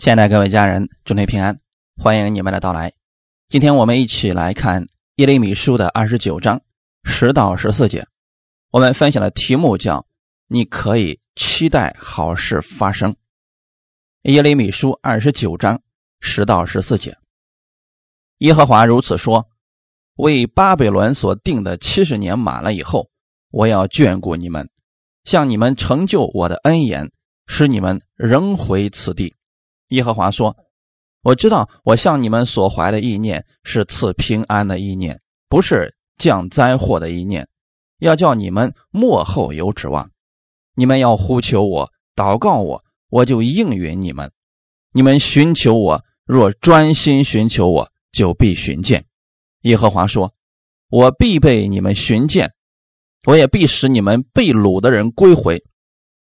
[0.00, 1.60] 亲爱的各位家人，祝您平安，
[1.98, 2.90] 欢迎你们的到来。
[3.50, 6.58] 今天我们一起来看耶利米书的二十九章
[7.04, 8.06] 十到十四节。
[8.70, 10.06] 我们分享的题目叫
[10.48, 13.14] “你可以期待好事发生”。
[14.24, 15.78] 耶利米书二十九章
[16.20, 17.14] 十到十四节，
[18.38, 19.46] 耶和华如此说
[20.16, 23.10] ：“为巴比伦所定的七十年满了以后，
[23.50, 24.66] 我要眷顾你们，
[25.24, 27.12] 向你们成就我的恩言，
[27.46, 29.36] 使你们仍回此地。”
[29.90, 30.56] 耶和华说
[31.22, 37.48] ：“我知道，我向你们所怀的意念是赐平安的意念，不是降灾祸的意念，
[37.98, 40.10] 要叫你们幕后有指望。
[40.76, 44.30] 你们要呼求我，祷告我，我就应允你们。
[44.92, 49.04] 你们寻求我，若专心寻求我，就必寻见。”
[49.62, 50.32] 耶和华说
[50.88, 52.52] ：“我必被你们寻见，
[53.26, 55.64] 我也必使你们被掳的人归回，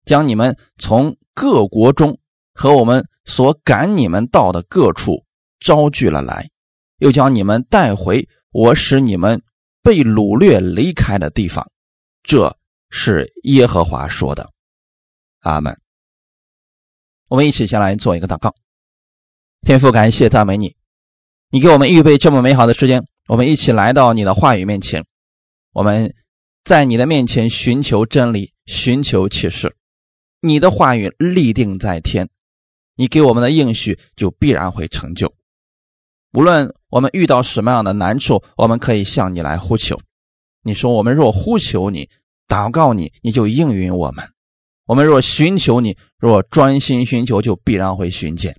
[0.06, 2.18] 将你们从各国中
[2.56, 5.26] 和我们。”所赶你们到的各处
[5.60, 6.50] 招聚了来，
[6.98, 9.42] 又将你们带回我使你们
[9.82, 11.66] 被掳掠离开的地方。
[12.22, 12.58] 这
[12.90, 14.50] 是耶和华说的。
[15.42, 15.78] 阿门。
[17.28, 18.54] 我们一起先来做一个祷告。
[19.62, 20.76] 天父，感谢赞美你，
[21.50, 25.06] 你给我们预备这么美好的时间，我们一起来到你的话语面前，
[25.72, 26.14] 我们
[26.64, 29.76] 在你的面前寻求真理，寻求启示。
[30.42, 32.30] 你的话语立定在天。
[32.96, 35.34] 你给我们的应许就必然会成就。
[36.34, 40.00] 无论我们遇到什么样的难处，我们可以向你来呼求。
[40.64, 42.10] 你说：“我们若呼求你，
[42.48, 44.28] 祷告你，你就应允我们。
[44.86, 48.56] 我们若寻求你，若专心寻求，就必然会寻见。”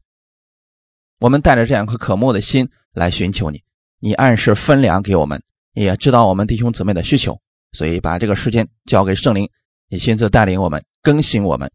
[1.21, 3.63] 我们带着这样一颗渴慕的心来寻求你，
[4.01, 7.41] 你按时分粮给我们，也知道我们弟兄姊妹的需求，
[7.73, 9.49] 所以把这个时间交给圣灵，
[9.89, 11.71] 你亲自带领我们，更新我们。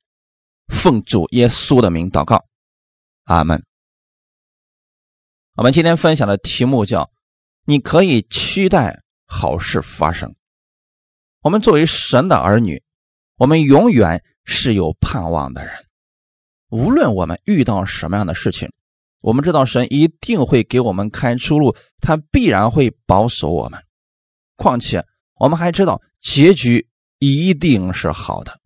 [0.68, 2.46] 奉主耶稣的名祷告。
[3.30, 3.64] 阿门。
[5.56, 7.12] 我们今天分享的题目叫
[7.66, 10.34] “你可以期待好事发生”。
[11.42, 12.82] 我们作为神的儿女，
[13.36, 15.72] 我们永远是有盼望的人。
[16.70, 18.68] 无论我们遇到什么样的事情，
[19.22, 23.80] 我们知道神一定会给我们开出路，他必然会保守我们。
[24.56, 26.90] 况且，我们还知道结局
[27.20, 28.60] 一定是好的。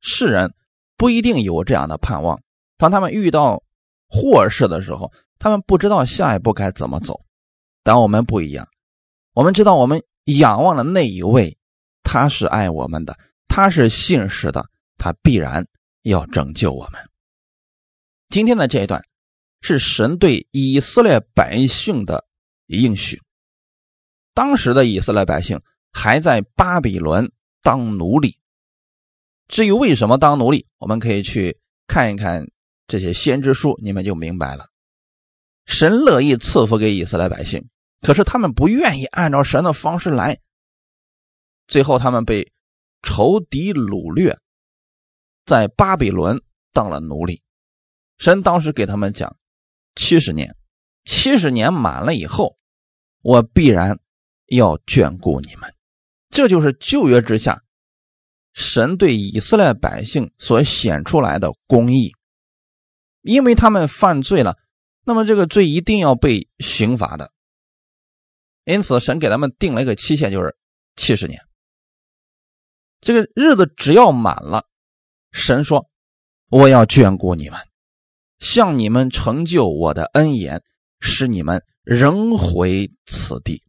[0.00, 0.52] 世人
[0.96, 2.42] 不一定有这样的盼望。
[2.80, 3.62] 当他们遇到
[4.08, 7.20] 祸事的时候，他们不知道下一步该怎么走。
[7.82, 8.66] 但我们不一样，
[9.34, 11.58] 我们知道我们仰望的那一位，
[12.02, 14.64] 他是爱我们的，他是信实的，
[14.96, 15.66] 他必然
[16.04, 16.98] 要拯救我们。
[18.30, 19.04] 今天的这一段
[19.60, 22.24] 是神对以色列百姓的
[22.64, 23.20] 应许。
[24.32, 25.60] 当时的以色列百姓
[25.92, 27.30] 还在巴比伦
[27.60, 28.38] 当奴隶。
[29.48, 32.46] 至于为什么当奴隶，我们可以去看一看。
[32.90, 34.66] 这些先知书，你们就明白了。
[35.64, 37.68] 神乐意赐福给以色列百姓，
[38.00, 40.40] 可是他们不愿意按照神的方式来。
[41.68, 42.52] 最后，他们被
[43.00, 44.36] 仇敌掳掠，
[45.46, 46.42] 在巴比伦
[46.72, 47.44] 当了奴隶。
[48.18, 49.36] 神当时给他们讲：
[49.94, 50.56] 七十年，
[51.04, 52.58] 七十年满了以后，
[53.22, 54.00] 我必然
[54.46, 55.72] 要眷顾你们。
[56.30, 57.62] 这就是旧约之下，
[58.52, 62.12] 神对以色列百姓所显出来的公义。
[63.22, 64.56] 因为他们犯罪了，
[65.04, 67.32] 那么这个罪一定要被刑罚的。
[68.64, 70.56] 因此，神给他们定了一个期限，就是
[70.96, 71.40] 七十年。
[73.00, 74.66] 这个日子只要满了，
[75.32, 75.88] 神说
[76.50, 77.58] ：“我要眷顾你们，
[78.38, 80.62] 向你们成就我的恩言，
[81.00, 83.62] 使你们仍回此地。”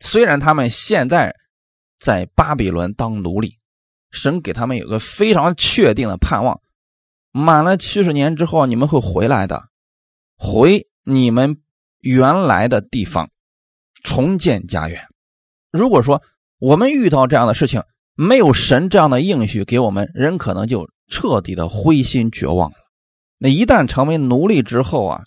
[0.00, 1.34] 虽然他们现在
[1.98, 3.58] 在巴比伦当奴隶，
[4.12, 6.62] 神给他们有个非常确定的盼望。
[7.30, 9.68] 满了七十年之后，你们会回来的，
[10.36, 11.60] 回你们
[12.00, 13.30] 原来的地方，
[14.02, 15.06] 重建家园。
[15.70, 16.22] 如果说
[16.58, 17.82] 我们遇到这样的事情，
[18.14, 22.76] 没有神这样的应许给我们，人可能就彻底的灰心绝望了。
[23.36, 25.22] 那一旦成为奴隶之后啊，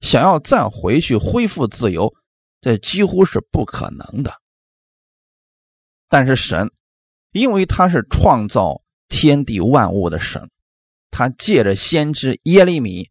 [0.00, 2.14] 想要再回去恢复自由，
[2.60, 4.32] 这几乎是不可能的。
[6.08, 6.70] 但是神，
[7.32, 10.48] 因为他是创造天地万物的神。
[11.18, 13.08] 他借着先知耶利米，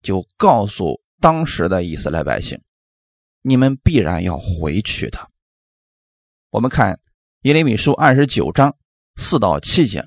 [0.00, 2.58] 就告诉当时的以色列百姓
[3.44, 5.18] ：“你们必然要回去的。”
[6.48, 6.98] 我们看
[7.42, 8.74] 耶利米书二十九章
[9.16, 10.02] 四到七节，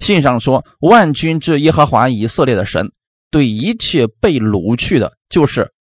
[0.00, 2.90] 信上说：“万军之耶和华以色列的神
[3.30, 5.72] 对一切被掳去的，就是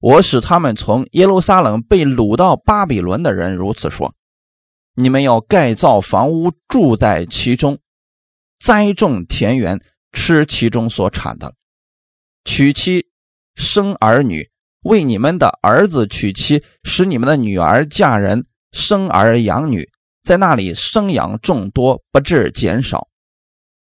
[0.00, 4.14] 我使他们从耶路撒冷被掳到巴比伦的人如此说：
[4.94, 7.78] 你们要盖造房屋，住在其中，
[8.58, 9.78] 栽种田园。”
[10.14, 11.54] 吃其中所产的，
[12.44, 13.06] 娶妻
[13.56, 14.48] 生儿女，
[14.82, 19.90] 为你们的儿子娶妻，使你们的女儿嫁人，生儿养女，
[20.22, 23.08] 在那里生养众多，不致减少。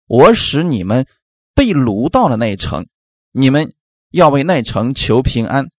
[0.06, 1.08] 我使你们
[1.56, 2.86] 被掳到了那城，
[3.32, 3.74] 你们
[4.12, 5.70] 要为那城求平安，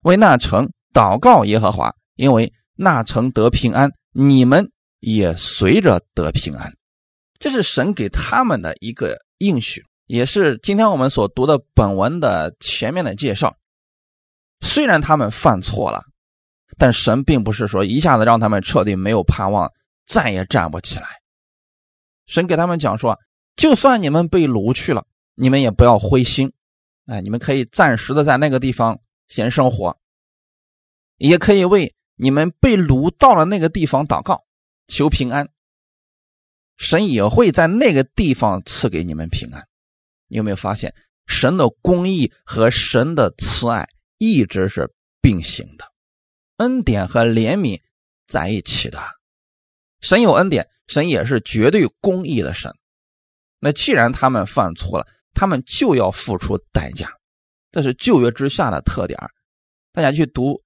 [0.00, 4.70] 为那城祷告耶和华，因为那城得平安，你们
[5.00, 6.74] 也随着得平安。
[7.38, 13.56] 这是神给他们的一个应许，也是今天我们所读的本文的前面的介绍。
[14.60, 16.02] 虽然他们犯错了，
[16.78, 19.70] 但神并不是说一下子让他们彻底没有盼望，
[20.06, 21.06] 再也站不起来。
[22.26, 23.18] 神给他们讲说，
[23.54, 26.52] 就算你们被掳去了，你们也不要灰心，
[27.04, 29.98] 哎，你们可以暂时的在那个地方先生活，
[31.18, 34.44] 也可以为你们被掳到了那个地方祷告，
[34.88, 35.50] 求平安。
[36.78, 39.68] 神也会在那个地方赐给你们平安。
[40.28, 40.94] 你有没有发现，
[41.26, 43.88] 神的公义和神的慈爱
[44.18, 44.90] 一直是
[45.20, 45.84] 并行的，
[46.58, 47.80] 恩典和怜悯
[48.26, 48.98] 在一起的。
[50.00, 52.72] 神有恩典，神也是绝对公义的神。
[53.58, 57.10] 那既然他们犯错了，他们就要付出代价，
[57.72, 59.18] 这是旧约之下的特点。
[59.92, 60.62] 大家去读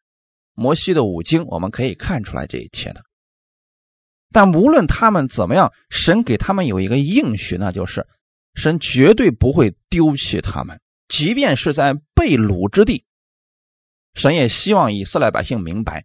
[0.53, 3.03] 摩西的五经，我们可以看出来这一切的。
[4.31, 8.07] 但无论他们怎么样，神给他们有一个应许，那就是
[8.55, 13.05] 神绝对不会丢弃他们，即便是在被掳之地。
[14.15, 16.05] 神也希望以色列百姓明白，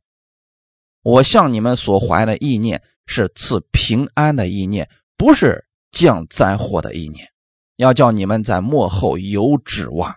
[1.03, 7.27] 我向你们所怀的意念是赐平安的意念，不是降灾祸的意念，
[7.75, 10.15] 要叫你们在幕后有指望。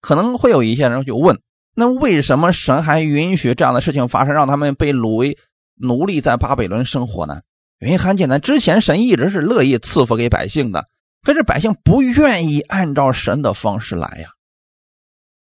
[0.00, 1.40] 可能会有一些人就问：
[1.74, 5.36] 那为什么神还允许这样的事情发生，让他们被掳为？
[5.82, 7.40] 奴隶在巴比伦生活呢？
[7.80, 10.88] 原因很简单，之前神一直是乐意赐福给百姓的，
[11.22, 14.28] 可是百姓不愿意按照神的方式来呀。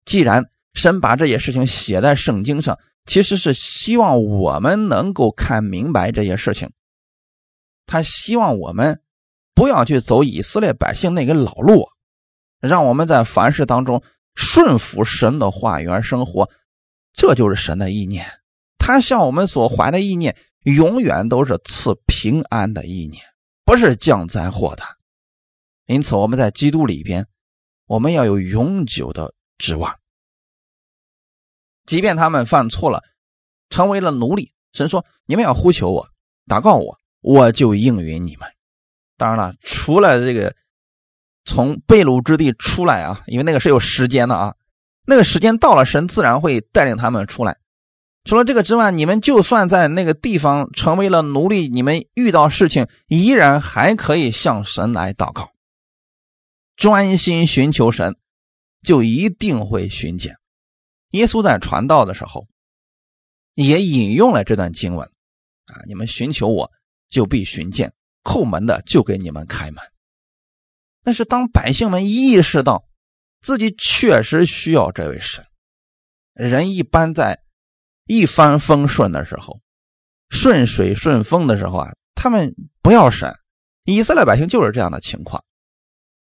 [0.06, 6.70] 既然神把这些事情写在圣经上，其实是希望我们能够看明白这些事情。
[7.86, 9.02] 他希望我们
[9.56, 11.88] 不要去走以色列百姓那个老路，
[12.60, 14.04] 让我们在凡事当中
[14.36, 16.50] 顺服神的话语而生活，
[17.14, 18.26] 这就是神的意念。
[18.78, 20.36] 他向我们所怀的意念，
[20.76, 23.24] 永远都是赐平安的意念，
[23.64, 24.84] 不是降灾祸的。
[25.86, 27.26] 因此，我们在基督里边，
[27.86, 29.98] 我们要有永久的指望。
[31.86, 33.02] 即便他们犯错了，
[33.70, 36.10] 成为了奴隶，神说：“你们要呼求我，
[36.48, 38.50] 祷告我，我就应允你们。”
[39.16, 40.54] 当然了，除了这个
[41.46, 44.54] 从被掳之地出来啊，因为那个是有时间的啊，
[45.06, 47.58] 那个时间到了，神自然会带领他们出来。
[48.28, 55.54] 除了这个之外，你们就算在那个地方成为了奴隶，你们遇到事情依然还可以向神来祷告，
[56.76, 58.18] 专心寻求神，
[58.84, 60.36] 就一定会寻见。
[61.12, 62.48] 耶稣在传道的时候
[63.56, 65.08] 也引用了这段经文
[65.68, 66.70] 啊，你们寻求我
[67.10, 67.94] 就必寻见，
[68.26, 69.82] 叩门的就给你们开门。
[71.02, 72.84] 但是当百姓们意识到
[73.42, 75.46] 自己确实需要这位神，
[76.34, 77.47] 人一般在。
[78.08, 79.60] 一帆风顺的时候，
[80.30, 83.34] 顺水顺风的时候啊，他们不要神。
[83.84, 85.44] 以色列百姓就是这样的情况，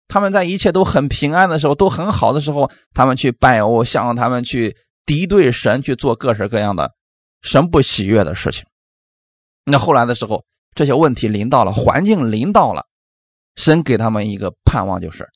[0.07, 6.93] 他们在一切都很平安的时候，都很好的时候，他们去拜偶像，他们去敌对神，去做各式各样的
[7.41, 8.65] 神不喜悦的事情。
[9.65, 12.85] 那后来的时候，这些问题临到了，环境临到了，
[13.55, 15.27] 神给他们一个盼望，就是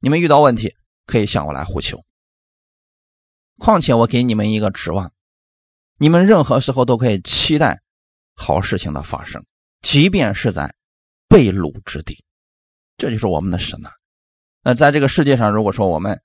[0.00, 0.74] 你们遇到问题
[1.06, 2.02] 可以向我来呼求。
[3.58, 5.12] 况且我给你们一个指望。
[6.02, 7.80] 你们任何时候都可以期待
[8.34, 9.44] 好事情的发生，
[9.82, 10.74] 即便是在
[11.28, 12.24] 被掳之地，
[12.96, 13.88] 这就是我们的神呐。
[14.64, 16.20] 那在这个世界上，如果说我们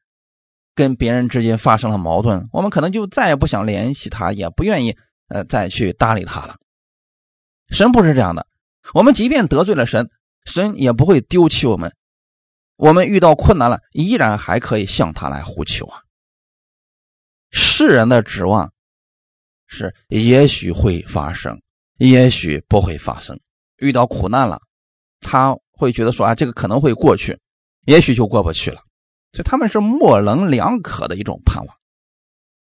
[0.74, 6.56] 跟别人之间发生了矛盾，我们可能就再也不想联系他，也不愿意呃再去搭理他了。
[7.70, 8.48] 神不是这样的，
[8.96, 10.10] 我们即便得罪了神，
[10.46, 11.96] 神也不会丢弃我们。
[12.78, 16.02] 我们遇到困难了，依然还可以向他来呼求啊。
[17.52, 18.74] 世人的指望。
[19.68, 21.62] 是，也许会发生，
[21.98, 23.40] 也许不会发生。
[23.78, 24.60] 遇到苦难了，
[25.20, 27.38] 他会觉得说啊，这个可能会过去，
[27.86, 28.82] 也许就过不去了。
[29.34, 31.78] 所以他们是模棱两可的一种盼望。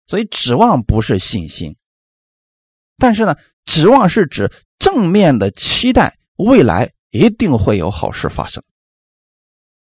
[0.06, 1.76] 所以指望不是信心，
[2.96, 8.64] 但是呢，指望是指正面的期待未来一定会有好事发生。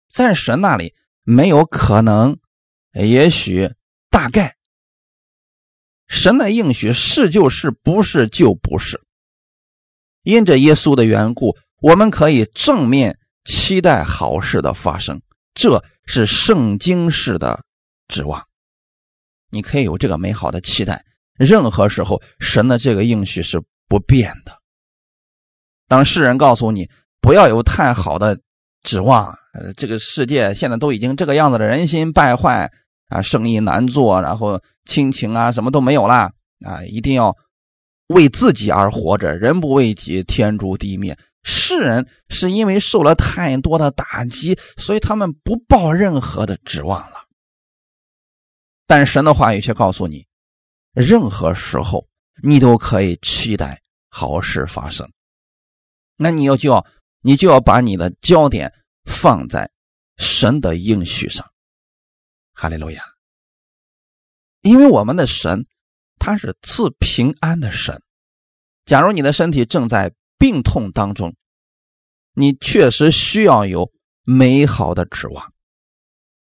[0.08, 0.94] 在神那里
[1.24, 2.38] 没有可能，
[2.92, 3.68] 也许，
[4.08, 4.56] 大概。
[6.12, 9.00] 神的应许是就是，不是就不是。
[10.22, 15.22] 因着耶稣的缘故，我们可以正面期待好事的发生，
[15.54, 17.64] 这是圣经式的
[18.08, 18.46] 指望。
[19.48, 21.02] 你可以有这个美好的期待，
[21.38, 24.52] 任何时候神的这个应许是不变的。
[25.88, 26.90] 当世人告诉你
[27.22, 28.38] 不要有太好的
[28.82, 32.70] 指望，呃，这个世界现在都已经这个样子了，人心败坏
[33.12, 36.32] 啊，生意难做，然后亲情啊什么都没有了
[36.64, 37.36] 啊，一定要
[38.08, 41.16] 为自己而活着，人不为己，天诛地灭。
[41.44, 47.16] 世人是因为受了太多的打击，所以他们不抱任何的指望了。
[48.86, 50.26] 但神的话语却告诉你，
[50.94, 52.06] 任何时候
[52.42, 55.10] 你都可以期待好事发生。
[56.16, 56.86] 那你要就要
[57.22, 58.72] 你就要把你的焦点
[59.04, 59.68] 放在
[60.18, 61.44] 神的应许上。
[62.62, 63.02] 哈利路亚！
[64.60, 65.66] 因为我们的神
[66.20, 68.00] 他是赐平安的神。
[68.84, 71.34] 假如你的身体正在病痛当中，
[72.34, 73.90] 你确实需要有
[74.22, 75.52] 美好的指望。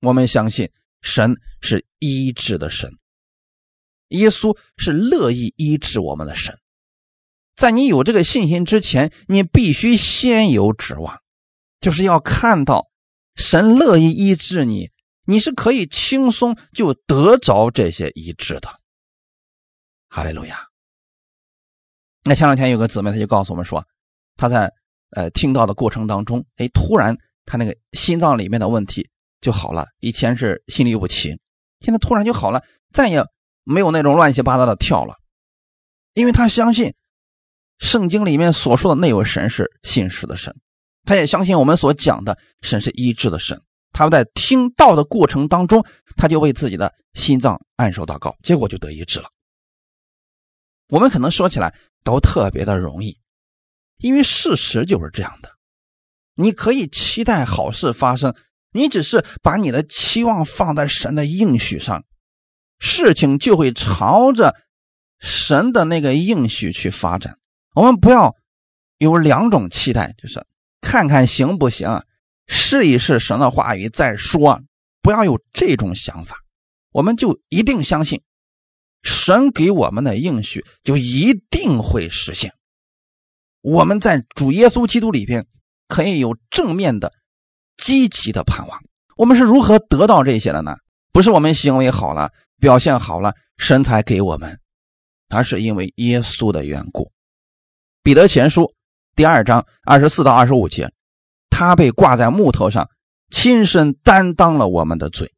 [0.01, 2.91] 我们相信神是医治的神，
[4.09, 6.59] 耶稣是乐意医治我们的神。
[7.55, 11.21] 在你有这个信心之前，你必须先有指望，
[11.81, 12.91] 就是要看到
[13.37, 14.91] 神乐意医治你，
[15.25, 18.69] 你是可以轻松就得着这些医治的。
[20.09, 20.67] 哈利路亚。
[22.25, 23.85] 那前两天有个姊妹，她就告诉我们说，
[24.37, 24.73] 她在
[25.11, 29.09] 呃听到的过程当中，哎，突然她那个心脏里面的问题
[29.41, 29.87] 就好了。
[30.01, 31.39] 以前是心律不齐，
[31.81, 32.63] 现在突然就好了，
[32.93, 33.25] 再也
[33.65, 35.17] 没有那种乱七八糟的跳了。
[36.15, 36.95] 因为她相信
[37.79, 40.55] 圣经里面所说的那位神是信实的神，
[41.05, 43.61] 她也相信我们所讲的神是医治的神。
[43.93, 45.85] 她在听到的过程当中，
[46.17, 49.29] 他就为自己的心脏按手祷告，结果就得医治了。
[50.89, 51.75] 我们可能说起来。
[52.05, 53.21] 都特别的容易，
[53.99, 55.51] 因为事实就是这样的。
[56.35, 58.35] 你可以期待好事发生，
[58.73, 62.05] 你只是把你的期望放在神的应许上，
[62.81, 64.57] 事情就会朝着
[65.21, 67.39] 神的那个应许去发展。
[67.77, 68.35] 我们不要
[68.99, 70.45] 有两种期待，就是
[70.81, 72.03] 看看行不行，
[72.47, 74.61] 试一试神的话语再说。
[75.01, 76.37] 不要有这种想法，
[76.93, 78.23] 我们就一定相信。
[79.03, 82.55] 神给我们的应许就一定会实现。
[83.61, 85.47] 我们在主耶稣基督里边
[85.89, 87.13] 可以有正面的、
[87.77, 88.81] 积极的盼望。
[89.17, 90.77] 我们是如何得到这些的呢？
[91.13, 92.31] 不是我们行为好了、
[92.61, 94.59] 表现好了，神才给我们，
[95.29, 97.11] 而是因为耶稣的缘故。
[98.05, 98.73] 彼得前书
[99.17, 100.93] 第二章二十四到二十五节，
[101.63, 102.89] 他被挂在木头上，
[103.31, 105.33] 亲身担当了我们的罪，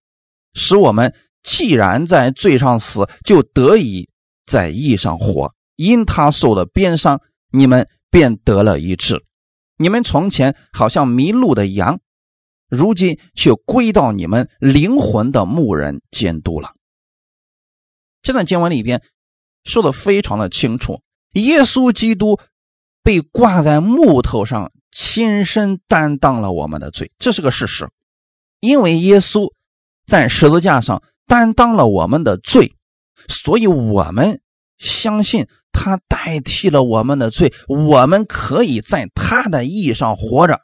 [0.54, 1.14] 使我们。
[1.46, 4.08] 既然在罪上死，就得以
[4.46, 5.52] 在义上活。
[5.76, 9.22] 因他受的鞭伤，你们便得了医治。
[9.76, 12.00] 你们从前好像迷路的羊，
[12.70, 16.70] 如今却归到你们灵魂的牧人监督了。
[18.22, 19.02] 这段经文里边
[19.64, 21.02] 说的非常的清楚：
[21.32, 22.40] 耶稣基督
[23.02, 27.86] 被挂在木头上，亲身担当了我们的罪，这是个事实。
[28.60, 29.52] 因为耶稣
[30.06, 31.02] 在十字架上。
[31.26, 32.74] 担当了我们的罪，
[33.28, 34.42] 所以我们
[34.76, 40.60] 相信他代替了我们的罪，我们可以在他的意义上活着。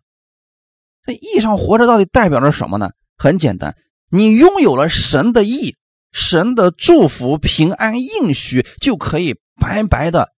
[1.02, 2.90] 在意义上活着到底代表着什么呢？
[3.16, 3.74] 很简单，
[4.10, 5.76] 你拥有了神的意，
[6.12, 10.28] 神的祝福、平安、应许就可以白白的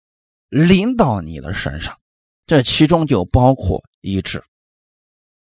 [0.49, 1.99] 临到你的身上。
[2.47, 4.43] 这其中就包括医治。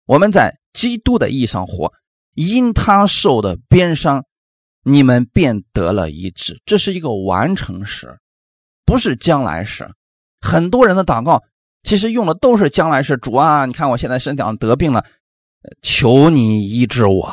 [0.04, 1.92] 我们在基督的意义上活，
[2.34, 4.24] 因他受的鞭伤。
[4.84, 8.18] 你们便得了医治，这是一个完成时，
[8.84, 9.88] 不是将来时。
[10.40, 11.44] 很多人的祷告
[11.84, 13.16] 其实用的都是将来时。
[13.16, 15.06] 主啊，你看我现在身体上得病了，
[15.82, 17.32] 求你医治我。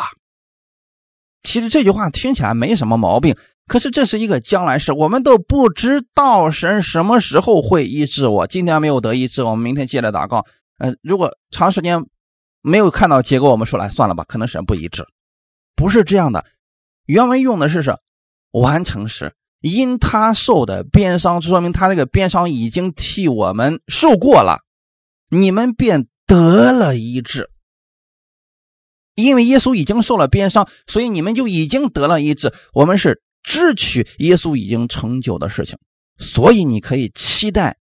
[1.42, 3.36] 其实这句话听起来没什么毛病，
[3.70, 8.48] 可是这是一个将来时，我们都不知道神什么时候会医治我。
[8.48, 10.46] 今天没有得医治，我们明天接着祷告。
[10.80, 12.06] 呃，如果长时间
[12.62, 15.06] 没有看到结果，我们说来算了吧，可能神不医治，
[15.76, 16.44] 不是这样的。
[17.06, 17.96] 原文用的是是
[18.52, 24.60] 完成时，因他受的鞭伤，说明他这个鞭伤已经替我们受过了，
[25.30, 27.50] 你们便得了医治。
[29.16, 32.54] 因为耶稣已经受了鞭伤，所以你们就已经得了医治。
[32.74, 35.76] 我们是支取耶稣已经成就的事情，
[36.20, 37.76] 所以你可以期待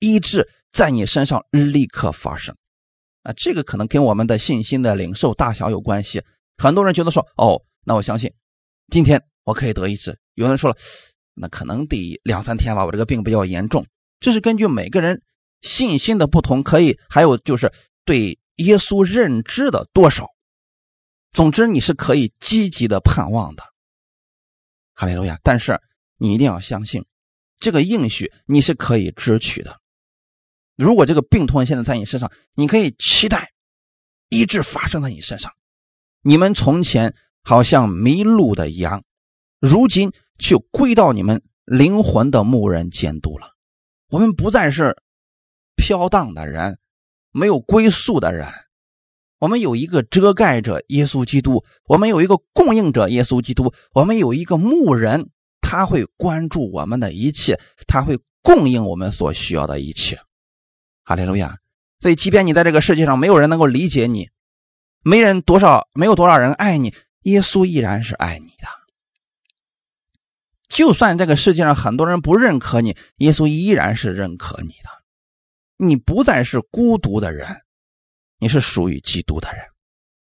[0.00, 2.52] 医治在你身上立刻发生。
[3.22, 6.20] 啊，这个可能跟我们的信心的领受大小有关系。
[6.58, 7.62] 很多人觉得说，哦。
[7.84, 8.32] 那我相信，
[8.92, 10.18] 今天我可以得医治。
[10.34, 10.76] 有人说了，
[11.34, 13.86] 那可能得两三天吧，我这个病比较严重。
[14.20, 15.20] 这是根据每个人
[15.62, 17.72] 信心的不同，可以还有就是
[18.04, 20.28] 对耶稣认知的多少。
[21.32, 23.64] 总之，你是可以积极的盼望的，
[24.94, 25.38] 哈利路亚！
[25.42, 25.80] 但是
[26.18, 27.04] 你一定要相信，
[27.58, 29.80] 这个应许你是可以支取的。
[30.76, 33.52] 如果这个病痛现在在你身上，你可以期待
[34.28, 35.52] 医治发生在你身上。
[36.22, 39.02] 你们从前好像迷路的羊，
[39.60, 43.52] 如今却归到你们灵魂的牧人监督了。
[44.08, 44.96] 我们不再是
[45.76, 46.78] 飘荡的人，
[47.30, 48.48] 没有归宿的人。
[49.42, 55.30] 我们有一个遮盖者耶稣基督，我们有一个供应者耶稣基督，我们有一个牧人，
[55.60, 57.58] 他会关注我们的一切，
[57.88, 60.20] 他会供应我们所需要的一切。
[61.02, 61.58] 哈利路亚！
[61.98, 64.28] 所以，即便你在这个世界上没有人能够理解你，
[65.02, 68.68] 没人多少没有多少人爱你，耶稣依然是爱你的。
[70.68, 75.84] 就算这个世界上很多人不认可你，耶稣依然是认可你的。
[75.84, 77.48] 你不再是孤独的人。
[78.42, 79.60] 你是属于基督的人，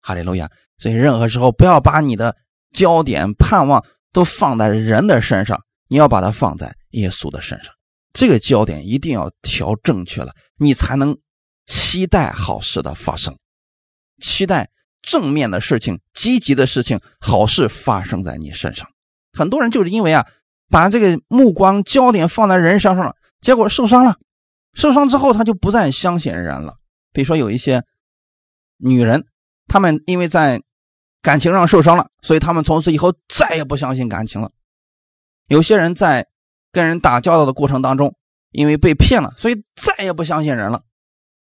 [0.03, 0.51] 哈利路亚！
[0.77, 2.37] 所以任何时候不要把你的
[2.71, 3.83] 焦点、盼望
[4.13, 5.59] 都放在人的身上，
[5.89, 7.73] 你要把它放在耶稣的身上。
[8.13, 11.17] 这个焦点一定要调正确了，你才能
[11.65, 13.39] 期待好事的发生，
[14.21, 14.69] 期待
[15.01, 18.87] 正面的事情、积极的事情、好事发生在你身上。
[19.33, 20.27] 很多人就是因为啊，
[20.69, 24.19] 把这个目光焦点放在人身上了，结果受伤了，
[24.75, 26.75] 受伤之后他就不再相信人了。
[27.15, 27.83] 比如说有一些。
[28.85, 29.27] 女人，
[29.67, 30.63] 她们因为在
[31.23, 34.53] 感情上受伤了，所以她们从此以后再也不相信感情了。
[35.49, 36.27] 有些人在
[36.71, 38.15] 跟人打交道的过程当中，
[38.51, 40.83] 因为被骗了，所以再也不相信人了。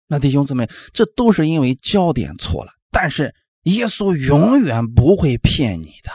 [0.06, 2.72] 那弟兄姊妹，这都是因为焦点错了。
[2.90, 6.10] 但是耶稣永远不会骗你的，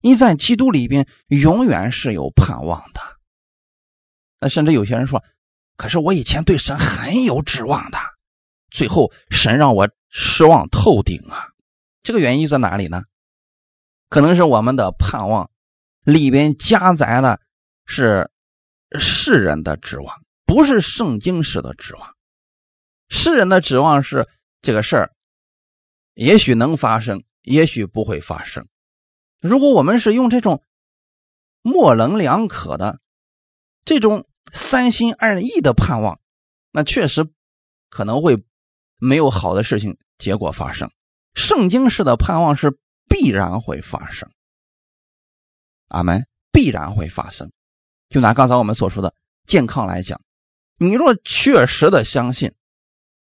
[0.00, 3.00] 你在基督里边永远是有盼望的。
[4.40, 5.22] 那甚至有些人说
[5.76, 7.98] ：“可是我以前对神很有指望的。”
[8.70, 11.48] 最后，神让我失望透顶啊！
[12.02, 13.02] 这个原因在哪里呢？
[14.08, 15.50] 可能是我们的盼望
[16.02, 17.40] 里边夹杂的
[17.84, 18.30] 是
[18.98, 22.14] 世人的指望，不是圣经式的指望。
[23.08, 24.28] 世人的指望是
[24.62, 25.12] 这个事儿，
[26.14, 28.66] 也许能发生，也许不会发生。
[29.40, 30.62] 如果我们是用这种
[31.62, 33.00] 模棱两可的、
[33.84, 36.20] 这种三心二意的盼望，
[36.70, 37.30] 那确实
[37.88, 38.42] 可能会。
[38.98, 40.90] 没有好的事情结果发生，
[41.34, 42.76] 圣经式的盼望是
[43.08, 44.28] 必然会发生。
[45.88, 47.50] 阿门，必然会发生。
[48.10, 49.14] 就拿刚才我们所说的
[49.46, 50.20] 健康来讲，
[50.78, 52.52] 你若确实的相信，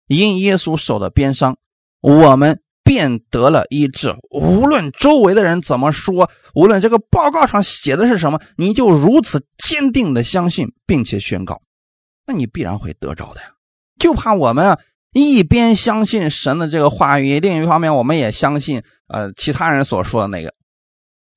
[0.06, 1.58] 因耶稣受的鞭伤，
[2.00, 4.16] 我们便得了医治。
[4.30, 11.60] 无论周围的人怎么说，无论这个报告上写的是什么，你就如此坚定的相信，并且宣告，
[12.26, 13.52] 那你必然会得着的呀。
[13.98, 14.80] 就怕我们啊。
[15.12, 20.54] 一边相信神的这个话语，另一方面我们也相信呃其他人所说的那个，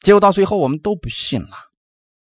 [0.01, 1.57] 结果到最后我们都不信了，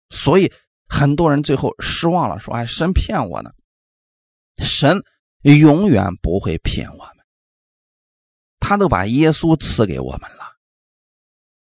[0.08, 0.50] 所以
[0.88, 3.50] 很多人最后失望了，说：“哎，神骗我呢。”
[4.56, 5.02] 神
[5.42, 7.24] 永远不会骗我们，
[8.58, 10.56] 他都把耶稣赐给我们了，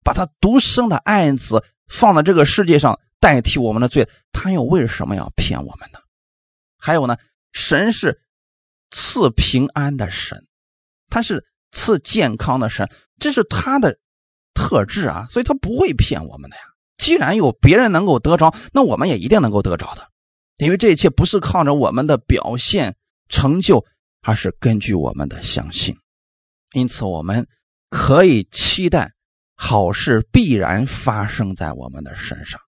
[0.04, 5.98] 把他独生的爱子放在这个世界上代替我们的罪，他又为什么要骗我们呢？
[6.78, 7.16] 还有呢，
[7.50, 8.20] 神是。
[8.92, 10.46] 赐平安的神，
[11.08, 13.98] 他是赐健康的神，这是他的
[14.52, 16.62] 特质啊，所以他不会骗我们的呀。
[16.98, 20.08] 既然有别人能够得着，那我们也一定能够得着的，
[20.58, 22.94] 因为这一切不是靠着我们的表现
[23.28, 23.84] 成就，
[24.20, 25.96] 而是根据我们的相信。
[26.74, 27.48] 因此，我们
[27.88, 29.10] 可以期待
[29.56, 32.60] 好事必然发生在我们的身上。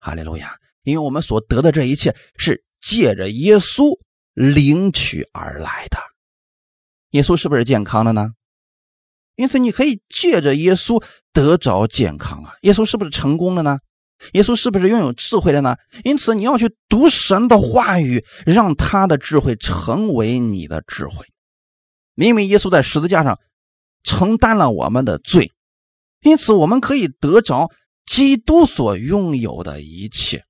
[0.00, 0.58] 哈利路亚！
[0.82, 3.98] 因为我们所得的这一切是借着耶稣。
[4.34, 5.98] 领取而来的，
[7.10, 8.30] 耶稣是不是健康的呢？
[9.36, 12.54] 因此，你可以借着耶稣得着健康啊！
[12.62, 13.78] 耶稣是不是成功的呢？
[14.32, 15.76] 耶稣是不是拥有智慧的呢？
[16.04, 21.26] 因此，你要去读神的话语，让他的智慧成为你的智慧。
[22.14, 23.40] 因为耶稣在十字架上
[24.04, 25.50] 承担了我们的罪，
[26.22, 27.70] 因此我们可以得着
[28.06, 30.44] 基督所拥有的一切。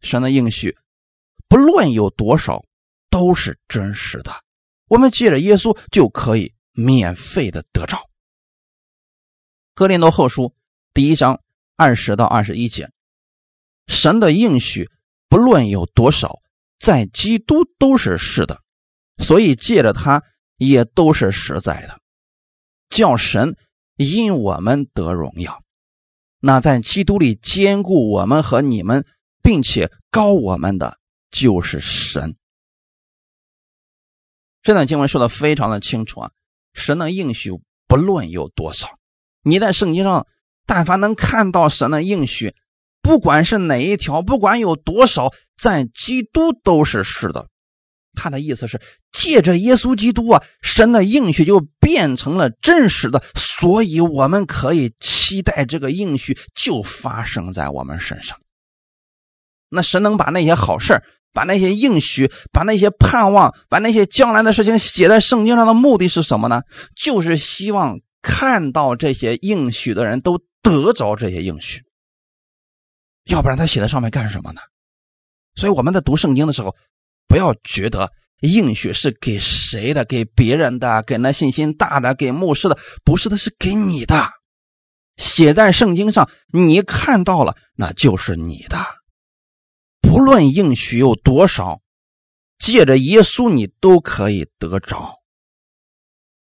[0.00, 0.76] 神的应许。
[1.50, 2.64] 不论有多少，
[3.10, 4.32] 都是真实的。
[4.86, 8.08] 我们借着耶稣就可以免费的得着。
[9.74, 10.54] 哥林多后书
[10.94, 11.40] 第一章
[11.74, 12.92] 二十到二十一节，
[13.88, 14.88] 神的应许
[15.28, 16.38] 不论有多少，
[16.78, 18.62] 在基督都是是的，
[19.18, 20.22] 所以借着他
[20.56, 22.00] 也都是实在的，
[22.90, 23.56] 叫神
[23.96, 25.64] 因我们得荣耀。
[26.38, 29.04] 那在基督里兼顾我们和你们，
[29.42, 30.99] 并且高我们的。
[31.30, 32.36] 就是神。
[34.62, 36.30] 这段经文说的非常的清楚啊，
[36.74, 37.50] 神的应许
[37.86, 38.98] 不论有多少，
[39.42, 40.26] 你在圣经上
[40.66, 42.54] 但凡能看到神的应许，
[43.00, 47.48] 不管是哪一条，不管有多少，在基督都是是的。
[48.12, 48.80] 他的意思是，
[49.12, 58.38] 借着耶稣基督啊，神的应许就变成了真实的，所以我们可以期待这个应许就发生在我们身上。
[59.68, 61.00] 那神能把那些好事
[61.32, 66.62] 把那些应许，把那些盼望，把那些将来的事情写在圣经上的目的是什么呢？
[66.96, 71.82] 就是希望看到这些应许的人都得着这些应许。
[73.26, 74.60] 要不然他写在上面干什么呢？
[75.54, 76.74] 所以我们在读圣经的时候，
[77.28, 84.30] 不要觉得应许是给谁的，给别人的，给那信心大的，给牧师的，不是的，是给你的。
[85.16, 88.78] 写在圣经上，你看到了，那就是你的。
[90.00, 91.80] 不论应许有多少，
[92.58, 95.20] 借着耶稣你都可以得着。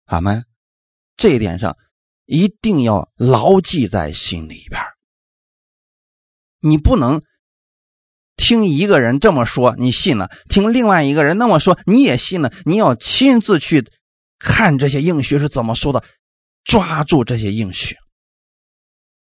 [0.05, 0.45] 阿门。
[1.15, 1.77] 这一点上
[2.25, 4.81] 一定要牢记在心里边。
[6.59, 7.21] 你不能
[8.35, 12.51] 听一个人这么说，你信了；听另外一个人那么说，你也信了。
[12.65, 13.85] 你要亲自去
[14.39, 16.03] 看这些应许是怎么说的，
[16.63, 17.95] 抓住这些应许，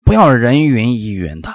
[0.04, 1.52] 不要人云亦云的。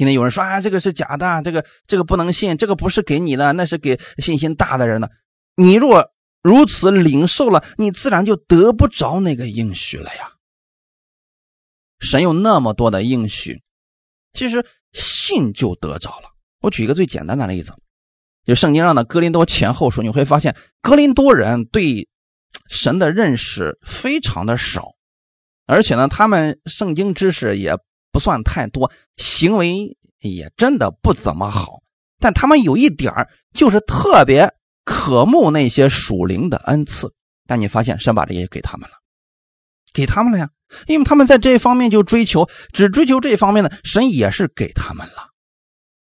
[0.00, 5.10] 今天有人说啊，这个是假的，这个这个不能信，这个不是给你的，那是给信心大的人的。
[5.56, 6.10] 你若
[6.42, 10.32] 如此领受了，你自然就得不着那个应许了呀。
[11.98, 13.60] 神有那么多的应许，
[14.32, 16.30] 其实信就得着了。
[16.62, 17.74] 我举一个最简单的例子，
[18.46, 22.08] 就圣经上的哥林多前后书，你会发现哥林多人对
[22.70, 24.94] 神的认识非常的少，
[25.66, 27.76] 而且呢，他们圣经知识也。
[28.12, 31.82] 不算太多，行为也真的不怎么好，
[32.18, 33.12] 但他们有一点
[33.52, 34.52] 就是特别
[34.84, 37.12] 渴慕那些属灵的恩赐。
[37.46, 38.96] 但你发现神把这些给他们了，
[39.92, 40.50] 给他们了呀，
[40.86, 45.30] 因为他们在这方面就追求，只追求这方面的，神也是给他们了。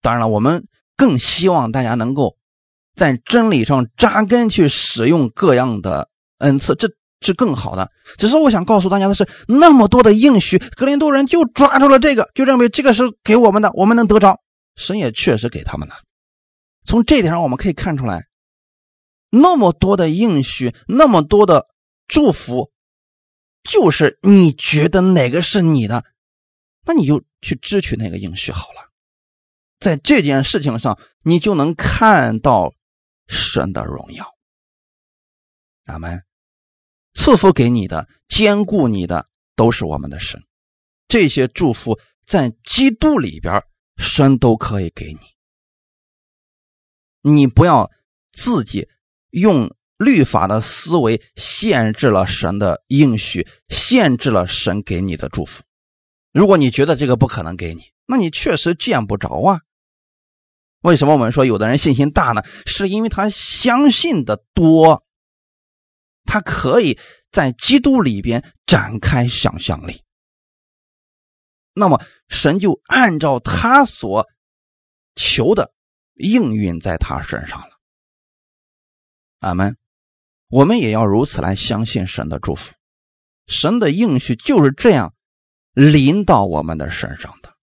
[0.02, 2.38] 当然了，我们更希望大家能够
[2.96, 6.10] 在真理上扎根，去使用各样的
[6.40, 6.76] 恩赐。
[6.76, 6.90] 这。
[7.22, 14.42] 是更好的，只是我想告诉大家的是，那么多的应许，格林多人就抓住了这个，就认为这个是给我们的，我们能得着。
[14.76, 15.96] 神也确实给他们了。
[16.84, 18.26] 从这点上我们可以看出来，
[19.30, 21.68] 那么多的应许，那么多的
[22.08, 22.72] 祝福，
[23.62, 26.04] 就是你觉得哪个是你的，
[26.86, 28.90] 那你就去支取那个应许好了。
[29.80, 32.74] 在这件事情上，你就能看到
[33.28, 34.26] 神的荣耀。
[35.86, 36.24] 阿门。
[37.14, 40.42] 赐福给你的、兼顾你的，都是我们的神。
[41.08, 43.64] 这些祝福在基督里边，
[43.98, 45.20] 神都可以给你。
[47.32, 47.92] 你不要
[48.32, 48.88] 自己
[49.30, 55.64] 用律法的思维限制了神的应许，限制了神给你的祝福。
[56.32, 59.60] 如果你觉得这个不可能给你，那你确实见不着啊。
[60.82, 62.42] 为什么我们说有的人信心大呢？
[62.66, 65.04] 是因为他相信的多。
[66.26, 67.00] 他可以
[67.32, 70.04] 在基督里边展开想象力，
[71.74, 74.28] 那么神就按照他所
[75.16, 75.74] 求的
[76.16, 77.80] 应运在他身上了。
[79.40, 79.78] 阿门。
[80.50, 82.74] 我们也要如此来相信神的祝福，
[83.48, 85.14] 神的应许就是这样
[85.72, 87.54] 临到我们的身上的。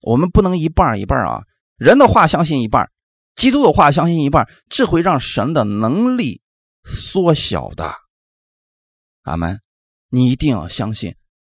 [0.00, 1.42] 我们不能一半一半啊，
[1.76, 2.90] 人的话相信一半，
[3.34, 6.40] 基督的话相信一半，这会让神的能力。
[6.84, 7.94] 缩小的，
[9.22, 9.60] 阿门！
[10.10, 11.14] 你一定要相信，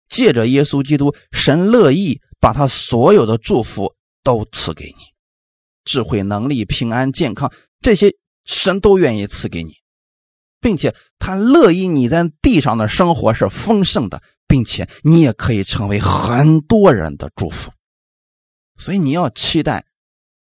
[0.09, 5.05] 借着耶稣基督，神乐意把他所有的祝福都赐给你，
[5.85, 8.13] 智慧、能力、平安、健康，这些
[8.45, 9.75] 神都愿意赐给你，
[10.61, 17.71] 并且他乐意你在地上的生活是丰盛的，并且你也可以成为很多人的祝福。
[18.77, 19.85] 所以你要期待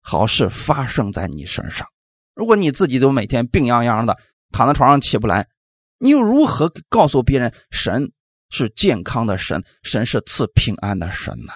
[0.00, 1.88] 好事发生在你身上。
[2.35, 4.16] 如果你自己都每天病殃殃的，
[4.50, 5.48] 躺在床上起不来，
[5.98, 8.12] 你又如何告诉别人神
[8.50, 11.52] 是健康的神，神是赐平安的神呢？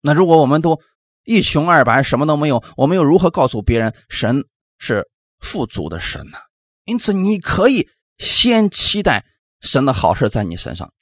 [0.00, 0.80] 那如果我们都
[1.24, 4.44] 一穷二白，什么都没有，我们又如何告诉别人神
[4.78, 5.08] 是
[5.38, 6.38] 富足的神呢？
[6.84, 9.24] 因此，你可以先期待
[9.60, 10.92] 神的好事在你身上，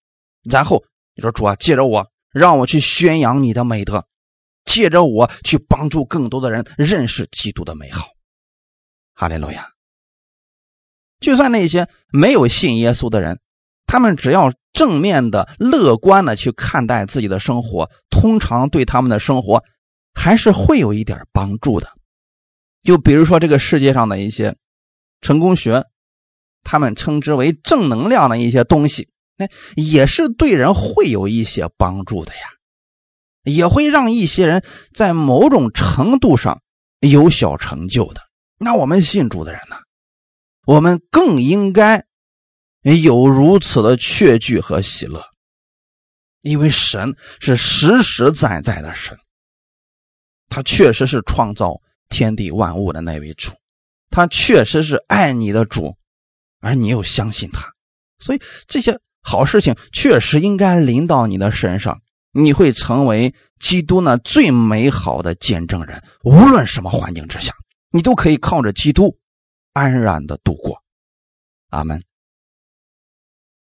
[0.51, 4.07] 然后你说主啊，借着我，让我去宣扬你的美德，
[4.67, 8.09] 借着我去帮助更多的人认识基督的美好。
[9.15, 9.67] 哈利路亚。
[11.21, 13.39] 就算那些没有信耶稣的人，
[13.87, 19.63] 他们只要正面的、乐观的去看待自己的生活，通常对他们的生活
[20.15, 21.89] 还是会有一点帮助的。
[22.83, 24.57] 就比如说这个世界上的一些
[25.21, 25.85] 成功学，
[26.65, 32.41] 他们称之为正能量的一些东西，那，也是对人会有一些帮助的呀，
[33.45, 36.63] 也会让一些人在某种程度上
[37.01, 38.23] 有小成就的。
[38.57, 39.77] 那我们信主的人呢，
[40.71, 42.05] 我们更应该
[42.83, 45.21] 有如此的确据和喜乐，
[46.43, 49.19] 因为神是实实在在的神，
[50.49, 53.51] 他确实是创造天地万物的那位主，
[54.11, 55.97] 他确实是爱你的主，
[56.61, 57.69] 而你又相信他，
[58.21, 67.53] 所以这些好事情确实应该临到你的身上，你会成为基督那最美好的见证人，无论什么环境之下。
[67.93, 69.19] 你都可以靠着基督
[69.73, 70.83] 安然的度过，
[71.69, 72.03] 阿门。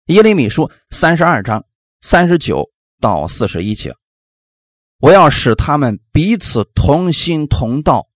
[0.05, 1.65] 耶利米书三十二章
[1.99, 3.93] 三十九到四十一节，
[4.99, 8.07] 我要使他们彼此同心同道，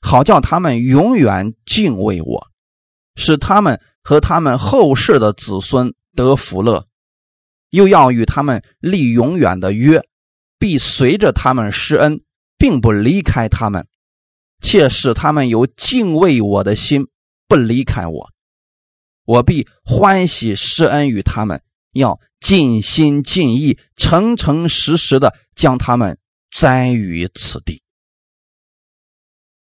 [0.00, 2.48] 好叫他们永远敬畏我，
[3.14, 6.88] 使他们和他们后世的子孙得福乐，
[7.70, 10.02] 又要与他们立永远的约，
[10.58, 12.24] 必随着他们施恩，
[12.58, 13.86] 并不离开他们。
[14.60, 17.06] 且使他们有敬畏我的心，
[17.48, 18.30] 不离开我，
[19.24, 26.18] 我必欢喜施恩于他们，要尽心尽意、诚诚实实的将他们
[26.50, 27.82] 栽于此地。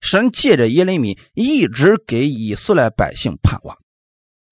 [0.00, 3.78] 神借着耶利米一直给以色列百姓盼望，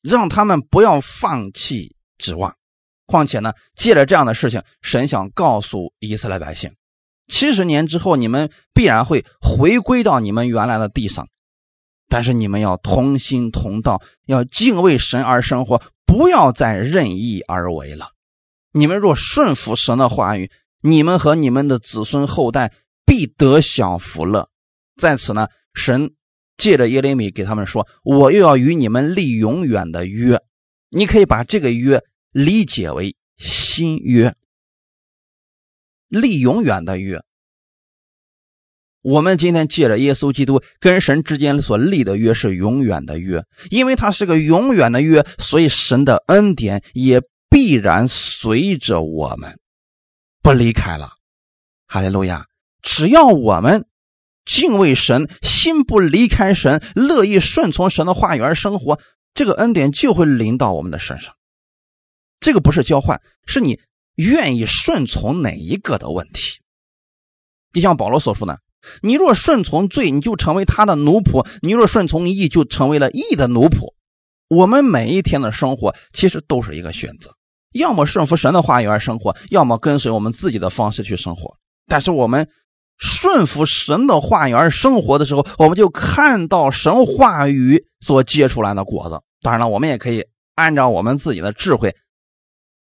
[0.00, 2.56] 让他们不要放弃指望。
[3.04, 6.74] 况且呢，借着这样的事情，神想告诉以色列百姓。
[7.28, 11.28] 七十年之后，你们必然会回归到你们原来的地上，
[12.12, 18.10] 但是你们要同心同道，要敬畏神而生活，不要再任意而为了。
[18.72, 20.50] 你们若顺服神的话语，
[20.82, 22.74] 你们和你们的子孙后代
[23.06, 24.50] 必得享福乐。
[25.00, 26.12] 在此呢，神
[26.58, 30.38] 借着耶利米给他们说：“我又要与你们立永远的约。”
[30.94, 34.34] 你可以把这个约理解为新约。
[36.08, 37.24] 立永远的约，
[39.02, 49.58] 我们今天借着耶稣基督跟神之间所立的约是永远的约，因为它是个永远的约，所以神的恩典也必然随着我们
[50.40, 51.12] 不离开了。
[51.86, 52.46] 哈利路亚！
[52.80, 53.86] 只要我们
[54.44, 58.98] 敬畏神，心不离开神，乐意顺从神的话语而生活，
[59.34, 61.34] 这个恩典就会临到我们的身上。
[62.40, 63.80] 这个不是交换，是你。
[64.16, 66.60] 愿意顺从哪一个的问题？
[67.72, 68.60] 就像保罗所说的
[69.02, 73.94] ：“你若顺从罪，你就成为他的奴仆；你若顺从义，就成为了义的奴仆。”
[74.48, 77.34] 我们每一天的生活其实都是一个选择，
[77.72, 81.56] 要么顺服神的话语而生活，要么跟随我们自己的方式去生活。
[81.86, 82.46] 但是我们
[82.98, 89.22] 顺服神的话语而生活的时候，我们就看到神话语所结出来的果子。
[89.40, 90.22] 当然了，我们也可以
[90.54, 91.96] 按照我们自己的智慧。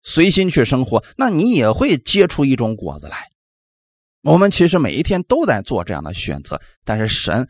[0.02, 3.30] 随心去生活，那你也会结出一种果子来。
[4.22, 7.48] 我们其实每一天都在做这样的选择，但是神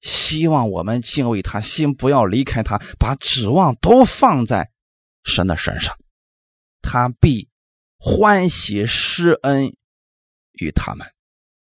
[0.00, 4.70] 希望我们敬畏他，心不要离开他，把指望都放在
[5.24, 5.96] 神的身上，
[6.82, 7.48] 他必
[7.98, 9.74] 欢喜施恩
[10.52, 11.06] 于他们。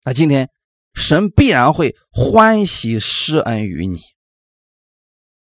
[0.03, 0.49] 那今天
[0.93, 4.01] 神必然会欢喜施恩于你，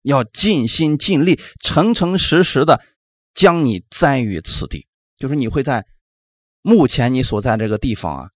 [0.01, 2.81] 要尽心尽力、诚诚实实的。
[3.35, 5.85] 将你栽于此地，就是你会在
[6.61, 8.29] 目前你所在这个地方啊，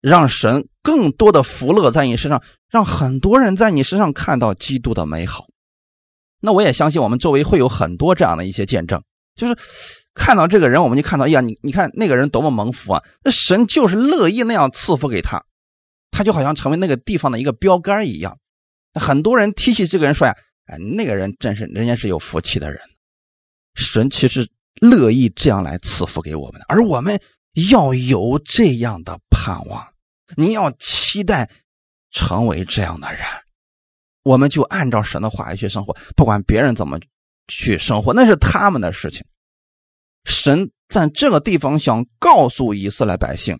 [0.00, 5.46] 让神更多的福乐在你身上，让很多人在你身上看到基督的美好。
[6.40, 9.02] 那我也相信我们周围会有很多这样的一些见证，
[9.34, 9.56] 就是
[10.14, 13.02] 看到这个人，我们就看到，哎呀，你你看那个人多么蒙福啊！
[13.24, 15.44] 那神就是乐意那样赐福给他，
[16.10, 18.38] 他就好像成为那个地方的一个标杆一样。
[18.94, 20.34] 很多人提起这个人说呀，
[20.66, 22.80] 哎，那个人真是人家是有福气的人。
[23.74, 24.48] 神其实
[24.80, 27.20] 乐意这样来赐福给我们，而我们
[27.54, 29.86] 要有这样的盼望。
[30.36, 31.50] 你要期待
[32.10, 33.22] 成为这样的人，
[34.22, 36.98] 我们就按照神的话语去生活，不管别人怎么
[37.46, 39.24] 去生活，那是他们的事情。
[40.24, 43.58] 神在这个地方想告诉以色列百姓：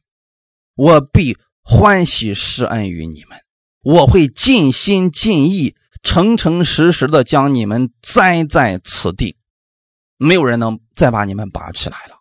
[0.74, 3.38] 我必欢喜施恩于你们，
[3.80, 9.36] 我会尽心尽意、诚诚实实的将你们栽在此地。
[10.18, 12.17] 没有人能再把你们拔起来了。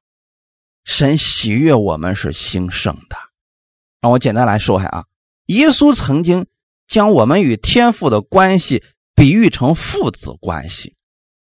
[0.87, 3.17] 神喜悦我们是兴盛的。
[3.99, 5.05] 让我简单来说一下啊，
[5.47, 6.47] 耶稣曾经
[6.87, 10.95] 将我们与天父的关系比喻成父子关系。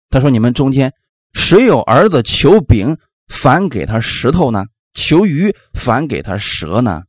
[0.08, 0.92] 他说：“你们中间
[1.32, 4.66] 谁有儿子求饼，反给他石头呢？
[4.94, 7.04] 求鱼，反给他蛇呢？”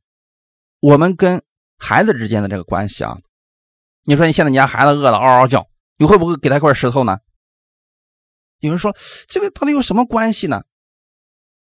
[0.80, 1.42] 我们跟
[1.80, 3.18] 孩子之间的这个关系啊，
[4.04, 7.18] 你说你现在你家孩子饿了嗷嗷叫，你会不会给他一块石头呢？
[8.60, 8.96] 有人说
[9.28, 10.62] 这个到底有什么关系呢？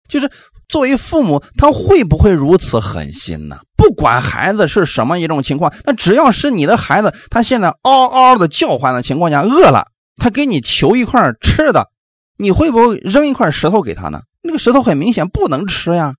[0.08, 0.30] 就是
[0.68, 3.60] 作为父母，他会不会如此狠心呢？
[3.76, 11.90] 不管孩子是什么一种情况，那只要是你的孩子，他现在嗷嗷的叫唤的情况下饿了，他给你求一块吃的，
[12.36, 14.22] 你会不会扔一块石头给他呢？
[14.42, 16.14] 那个石头很明显不能吃呀。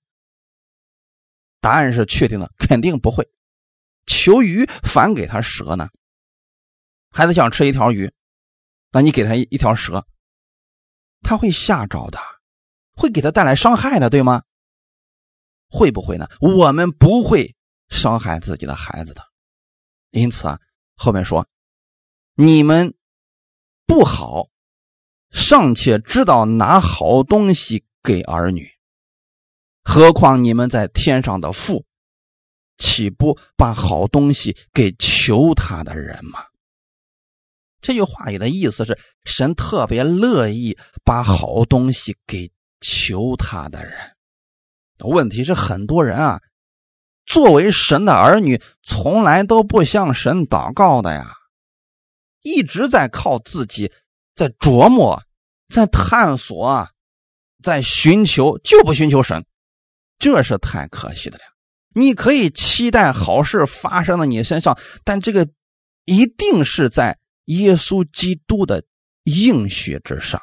[1.60, 3.28] 答案是确定的，肯定不会。
[4.06, 5.90] 求鱼反给他蛇呢？
[7.12, 8.12] 孩子想吃一条鱼，
[8.92, 10.06] 那你给他一一条蛇，
[11.24, 12.20] 他会吓着的。
[12.98, 14.42] 会给他带来伤害的，对吗？
[15.70, 16.28] 会不会呢？
[16.42, 17.56] 我们不会
[17.90, 19.22] 伤害自己的孩子的。
[20.10, 20.60] 因此啊，
[20.96, 21.48] 后面说，
[22.34, 22.96] 你们
[23.86, 24.48] 不好，
[25.30, 28.68] 尚且知道拿好东西给儿女，
[29.84, 31.86] 何况你们在天上的父，
[32.78, 36.44] 岂不把好东西给求他的人吗？
[37.80, 42.52] 这句话里的意思是，神特别乐意把好东西给。
[42.90, 43.94] 求他的人，
[45.00, 46.40] 问题是很多人啊，
[47.26, 51.34] 作为神的儿女，从来都不向神祷告的呀，
[52.44, 53.92] 一直在靠自己，
[54.36, 55.22] 在琢磨，
[55.68, 56.88] 在探索，
[57.62, 59.46] 在寻求，就不寻求神，
[60.18, 61.44] 这是太可惜的了。
[61.94, 65.50] 你可以期待好事发生在你身上，但这个
[66.06, 68.86] 一定是在耶稣基督的
[69.24, 70.42] 应许之上。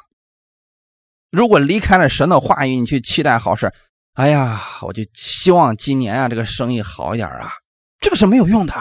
[1.35, 3.69] 如果离开了神的话语，你去期待好事，
[4.13, 7.51] 哎呀，我就希望今年啊这个生意好一点啊，
[7.99, 8.73] 这个是没有用的。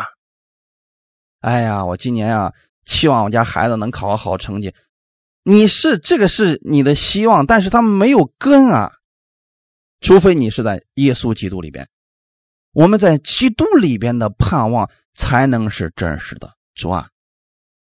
[1.41, 2.53] 哎呀，我今年啊
[2.85, 4.73] 期望我家孩子能考个好成绩，
[5.43, 8.93] 你是这个是你的希望，但是他没有根啊。
[10.01, 11.89] 除非你是在耶稣基督里边，
[12.73, 16.53] 我们在基督里边的盼望才能是真实的。
[16.77, 17.09] 主啊，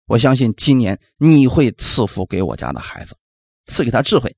[0.05, 3.13] 我相信今年你会赐福给我家的孩子，
[3.65, 4.33] 赐给他智慧。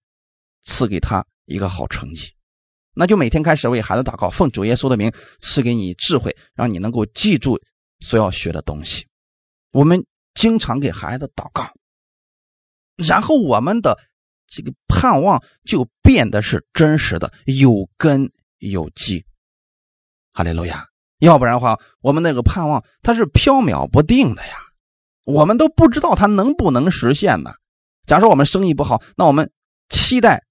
[0.66, 2.32] 赐给他一个好成绩，
[2.94, 7.60] 那就每天开始为孩子祷告，奉主耶稣的名赐给你智慧，让你能够记住
[8.00, 9.06] 所要学的东西。
[9.72, 11.72] 我们经常给孩子祷告，
[12.96, 13.98] 然后我们的
[14.48, 19.24] 这个盼望就变得是真实的，有根有基。
[20.34, 20.88] 哈利路亚！
[21.20, 24.58] 要不然的话，我们那个盼望它是飘渺不定的呀，
[25.24, 27.54] 我们都不知道它能不能实现呢。
[28.08, 29.52] 假如说我们生意不好，那我们
[29.90, 30.45] 期待。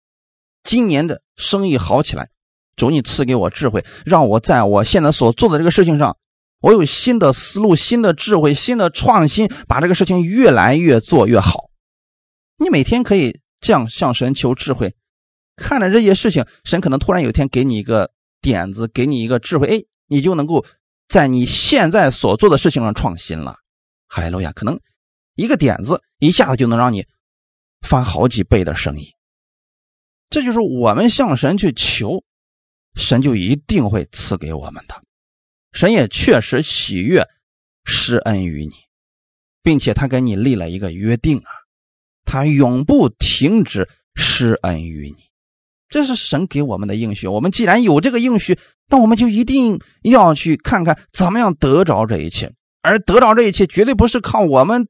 [0.64, 2.28] 今年的生意好起来，
[2.74, 6.16] 主你赐给我智慧，让我在我现在所做的这个事情上，
[6.60, 11.70] 我有新的思路、新的智慧、新的创新，把这个事情越来越做越好。
[12.56, 14.94] 你每天可以这样向神求智慧，
[15.56, 20.64] 看着这些事情，神可能突然有一天给你一个点子，给你一个智慧，哎，你就能够
[21.08, 23.56] 在你现在所做的事情上创新了。
[24.08, 24.80] 哈利路亚，可能
[25.34, 27.04] 一个点子一下子就能让你
[27.82, 29.13] 翻好几倍的生意。
[30.34, 32.24] 这就是我们向神去求，
[32.96, 35.00] 神就一定会赐给我们的。
[35.70, 37.24] 神也确实喜悦
[37.84, 38.72] 施恩于你，
[39.62, 41.50] 并且他跟你立了一个约定啊，
[42.24, 45.28] 他永不停止施恩于你。
[45.88, 47.28] 这是神给我们的应许。
[47.28, 52.52] 我们既然有这个应许，那我们就一定要去看看怎么样得着这一切。
[52.82, 54.88] 而得着这一切，绝对不是靠我们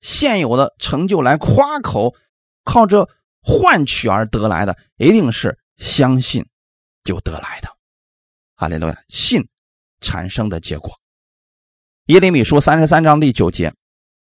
[0.00, 2.14] 现有的成就来夸口，
[2.62, 3.10] 靠着。
[3.46, 6.46] 换取而得来的，一定是相信
[7.04, 7.68] 就得来的。
[8.56, 9.46] 哈利路亚，信
[10.00, 10.98] 产生的结果。
[12.06, 13.74] 耶利米书三十三章第九节：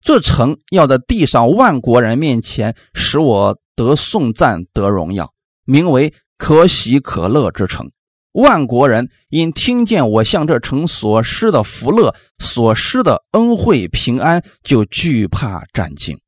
[0.00, 7.92] 这城要在地上万国人面前使我得颂赞得荣耀，名为可喜可乐之城。
[8.32, 16.18] 万国人因听见我向这城所施的福乐、所施的恩惠平安，就惧怕战惊。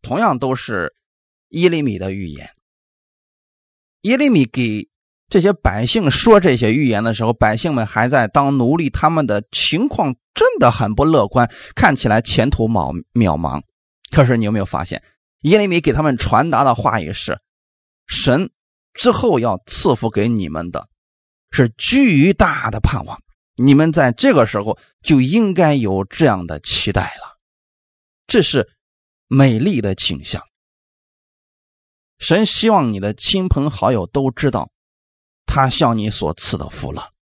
[0.00, 0.94] 同样都是。
[1.56, 2.50] 耶利米的预言，
[4.02, 4.88] 耶利米给
[5.30, 13.62] 这些百姓说这些预言的时候，百姓们还在当奴隶，他们的情况真的很不乐观，看起来前途渺渺茫。
[14.10, 15.02] 可是你有没有发现，
[15.40, 17.40] 耶利米给他们传达的话语是：
[18.06, 18.50] 神
[18.92, 20.86] 之后要赐福给你们的，
[21.50, 23.18] 是巨大的盼望。
[23.56, 27.38] 你们在这个时候就应该有这样的期待了，
[28.26, 28.68] 这是
[29.26, 30.42] 美丽的景象。
[32.18, 34.70] 神希望你的亲朋好友都知道，
[35.44, 37.12] 他向你所赐的福乐，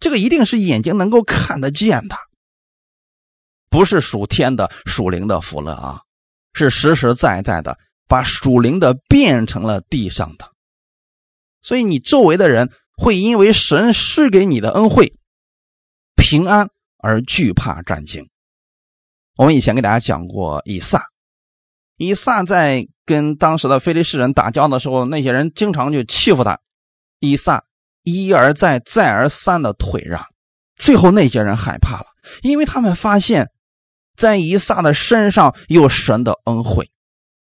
[0.00, 2.16] 这个一定是眼睛能够看得见的，
[3.70, 6.02] 不是属天的属灵的福乐啊，
[6.54, 7.78] 是实实在在的
[8.08, 10.50] 把属灵的变成了地上的。
[11.60, 15.14] 所以你周围的人会因为神施给你的恩惠、
[16.16, 16.68] 平安
[16.98, 18.28] 而惧怕战惊。
[19.36, 21.04] 我们以前给大家讲过以撒，
[22.02, 26.58] 以撒在跟当时的非利士人打交道的时候，那些人经常就欺负他，
[27.20, 27.62] 以撒
[28.02, 30.20] 一而再、再而三的退让，
[30.74, 32.06] 最后那些人害怕了，
[32.42, 33.50] 因为他们发现，
[34.16, 36.90] 在以撒的身上有神的恩惠，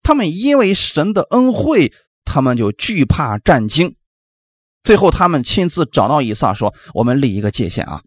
[0.02, 1.93] 他们因为神的恩惠，
[2.26, 3.95] 他们就惧怕战惊。
[4.82, 8.02] 最后，他们亲自找到以撒说：“我们立一个界限啊，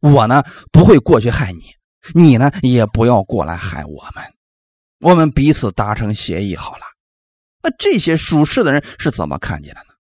[0.00, 0.42] 我呢
[0.72, 1.62] 不会过去害你，
[2.14, 4.24] 你呢也不要过来害我们，
[5.00, 6.82] 我们彼此达成协议好了。”
[7.62, 9.94] 那这些属世的人是怎么看见的呢？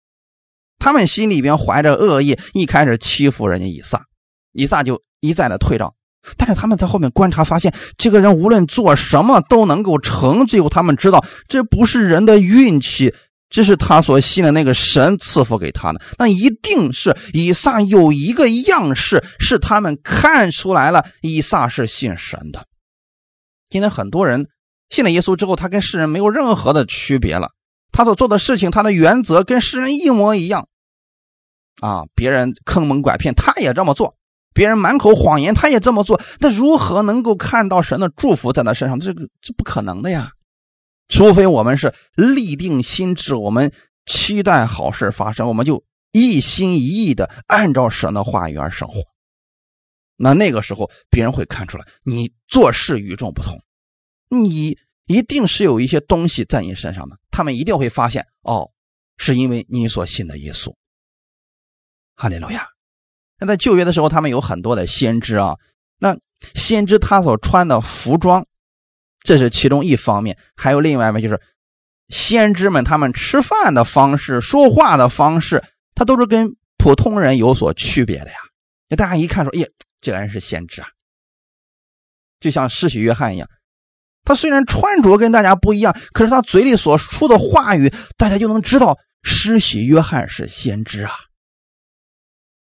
[0.78, 4.04] 他们心里边怀着恶意，一开始欺负人家以撒，
[4.52, 5.94] 以撒就一再的退让。
[6.36, 10.46] 但是他们在后面观察发现，这个人无论做什么都能够成。
[10.46, 13.14] 最后他们知道，这不是人的运气。
[13.48, 22.66] 这是他所信的那个神赐福给他的，那一定是以撒有一个样式，是他们看出来了，以撒是信神的。
[23.68, 24.48] 今天很多人
[24.92, 27.50] 信了耶稣之后，他跟世人没有任何的区别了，
[27.92, 30.68] 他所做的事情，他的原则跟世人一模一样。
[31.80, 34.14] 啊，别人坑蒙拐骗，他也这么做；
[34.52, 36.20] 别人满口谎言，他也这么做。
[36.40, 39.00] 那如何能够看到神的祝福在他身上？
[39.00, 40.30] 这个这不可能的呀。
[41.08, 43.72] 除非我们是立定心志，我们
[44.04, 45.82] 期待好事发生，我们就
[46.12, 49.02] 一心一意的按照神的话语而生活。
[50.16, 53.58] 那那个时候，别人会看出来你做事与众不同，
[54.32, 57.18] 你一定是有一些东西在你身上的。
[57.30, 58.70] 他们一定会发现，哦，
[59.18, 60.74] 是因为你所信的耶稣。
[62.14, 62.66] 哈利路亚。
[63.38, 65.56] 那在旧约的时候，他们有很多的先知啊，
[65.98, 66.16] 那
[66.54, 68.46] 先知他所穿的服装。
[69.20, 71.40] 这是其中一方面，还有另外一面，就是
[72.08, 75.62] 先知们他们吃饭的方式、说话的方式，
[75.94, 78.36] 他都是跟普通人有所区别的呀。
[78.88, 79.70] 那大家一看说：“耶，
[80.00, 80.88] 这个人是先知啊！”
[82.40, 83.48] 就像施洗约翰一样，
[84.24, 91.12] 他虽然穿着跟大家不一样，可是他嘴里所出的话语，大家就能知道施洗约翰是先知啊。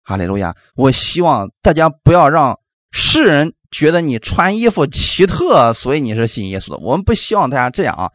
[0.02, 0.56] 哈利路亚！
[0.74, 2.58] 我希望大家不要让
[2.90, 3.54] 世人。
[3.70, 6.78] 觉得你穿衣服奇特，所以你是信耶稣的。
[6.78, 8.08] 我们不希望大家这样啊！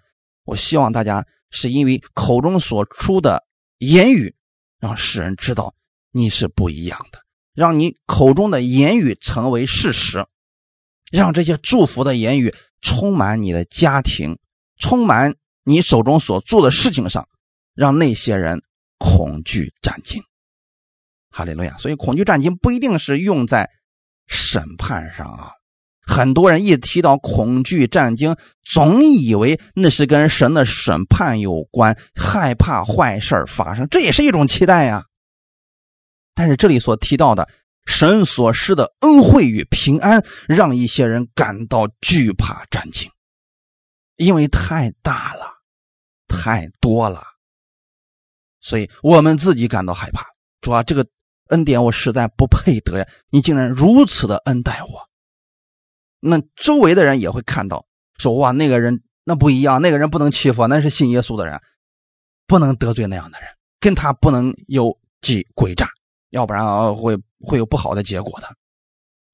[0.45, 3.43] 我希望大家是因为口中所出的
[3.77, 4.33] 言语，
[4.79, 5.75] 让世人知道
[6.11, 7.19] 你是不一样的，
[7.53, 10.25] 让你口中的言语成为事实，
[11.11, 14.37] 让这些祝福的言语充满你的家庭，
[14.77, 17.27] 充满你手中所做的事情上，
[17.73, 18.61] 让那些人
[18.99, 20.21] 恐惧战惊。
[21.31, 21.75] 哈利路亚！
[21.79, 23.67] 所以恐惧战惊不一定是用在。
[24.25, 25.51] 审判上啊，
[26.07, 35.03] 很多人一提到恐惧战惊，总以为那是跟神的审判有关，害怕坏事发生，这也是一种期待呀。
[36.33, 37.49] 但是这里所提到的
[37.85, 43.09] 神所施的恩惠与平安，让一些人感到惧怕战惊，
[44.17, 45.45] 因为太大了，
[46.27, 47.23] 太多了，
[48.59, 50.25] 所以我们自己感到害怕。
[50.61, 51.07] 主啊，这个。
[51.47, 53.07] 恩典我实在不配得呀！
[53.29, 55.09] 你竟然如此的恩待我，
[56.19, 57.85] 那周围的人也会看到，
[58.17, 61.61] 说哇，那个人那不一样，那个人不能欺负，那是信耶稣的人，
[62.47, 65.87] 不能得罪那样的人，跟他不能有几诡诈，
[66.33, 68.47] 要不然会会有不好的结果的。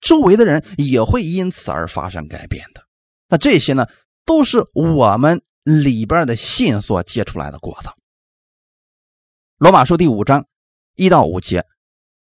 [0.01, 2.83] 周围的人也会因此而发生改变的。
[3.29, 3.87] 那这些呢，
[4.25, 7.89] 都是我们里边的信所结出来的果子。
[9.57, 10.45] 罗马书第五章
[10.95, 11.65] 一到五节。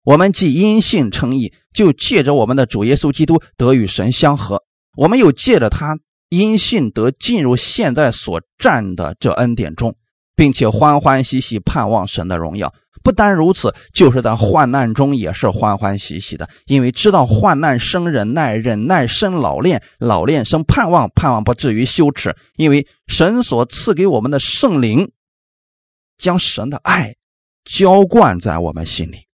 [0.04, 4.58] 我们既因信称义，就借着我们的主耶稣基督得与神相合；
[4.98, 5.98] 我们又借着他
[6.30, 9.96] 因信得进入现在所占的这恩典中，
[10.36, 12.74] 并且欢欢喜喜盼望神的荣耀。
[13.04, 22.34] 不单如此，就是在患难中也是欢欢喜喜的，因为知道患难生忍耐，忍耐生老练，老练生盼望，盼望不至于羞耻。
[22.56, 25.12] 因为神所赐给我们的圣灵，
[26.18, 27.16] 将神的爱
[27.66, 29.26] 浇灌在我们心里。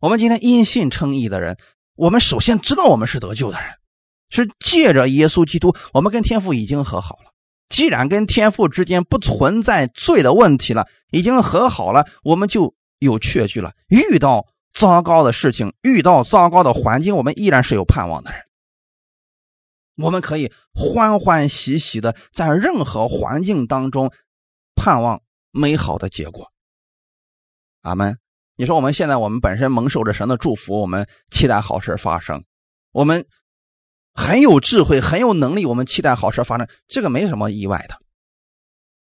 [0.00, 1.58] 我们今天因信称义的人，
[1.94, 3.68] 我们首先知道我们是得救的人，
[4.30, 7.29] 是借着耶稣基督，我们跟天父已经和好了。
[7.70, 13.72] 既然跟天父之间不存在罪的问题了，已经和好了，我们就有确据了。
[13.88, 18.42] 遇到糟糕的事情，遇到糟糕的环境，我们依然是有盼望的人。
[19.96, 24.12] 我们可以欢欢喜喜的在任何环境当中
[24.74, 26.52] 盼望美好的结果。
[27.82, 28.18] 阿门。
[28.56, 32.44] 你说我们现在我们本身蒙受着神的祝福，我们期待好事发生，
[32.92, 33.24] 我们
[34.20, 37.96] 很有智慧，很有能力，我们期待好事发生，这个没什么意外的。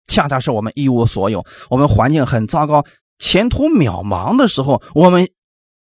[0.08, 2.84] 恰恰是我们一无所有，我们环境很糟糕，
[3.20, 5.30] 前途渺茫的时候，我们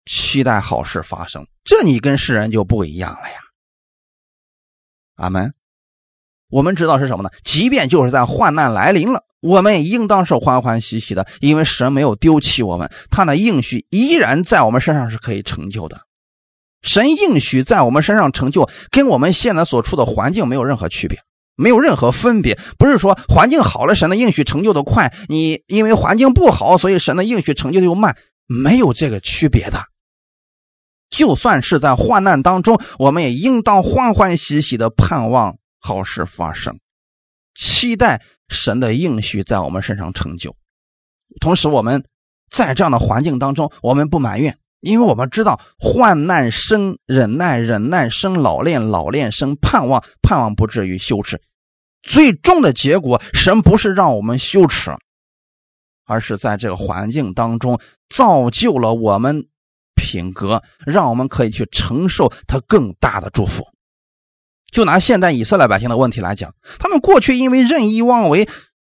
[0.04, 3.38] 期待好事发生，这你跟世人就不一样了呀。
[5.16, 5.52] 阿门。
[6.48, 7.30] 我们知道是什么呢？
[7.42, 16.05] 即便就是在患难来临了，我们也应当是欢欢喜喜的，因为神没有丢弃我们，他的应许依然在我们身上是可以成就的。
[16.82, 21.18] 神应许在我们身上成就，跟我们现在所处的环境没有任何区别，
[21.56, 22.58] 没有任何分别。
[22.78, 28.16] 不是说环境好了，神的应许成就的快；你因为环境不好，所以神的应许成就的又慢，
[28.46, 29.82] 没有这个区别的。
[31.08, 36.78] 就算是在患难当中，我们也应当欢欢喜喜的盼望好事发生，
[37.54, 40.54] 期待神的应许在我们身上成就。
[41.40, 42.04] 同时，我们
[42.50, 44.58] 在这样的环境当中，我们不埋怨。
[44.80, 51.40] 因为我们知道，患难生忍耐，忍耐生老练，老练生盼望，盼望不至于羞耻。
[52.02, 54.92] 最终的结果，神不是让我们羞耻，
[56.04, 59.48] 而是在这个环境当中造就了我们
[59.96, 63.66] 品格，让我们可以去承受他更大的祝福。
[64.70, 68.48] 就拿现在以色列百姓的问题来讲，他们过去因为任意妄为，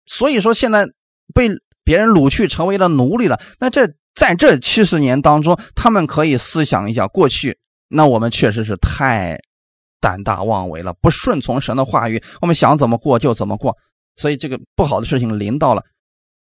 [0.07, 0.87] 所以说现在
[1.35, 1.51] 被
[1.85, 3.39] 别人掳去，成为了奴隶了。
[3.59, 3.95] 那这。
[4.15, 7.59] 在这七十年当中，他们可以思想一下过去，
[7.89, 9.39] 那我们确实是太
[10.01, 13.77] 胆大妄为了，不顺从神的话语，我们想怎么过就怎么过，
[14.17, 15.83] 所以这个不好的事情临到了。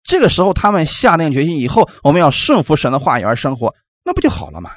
[0.05, 4.71] 这个时候，他们下定决心以后我们要顺服神的话语而生活，那不就好了吗？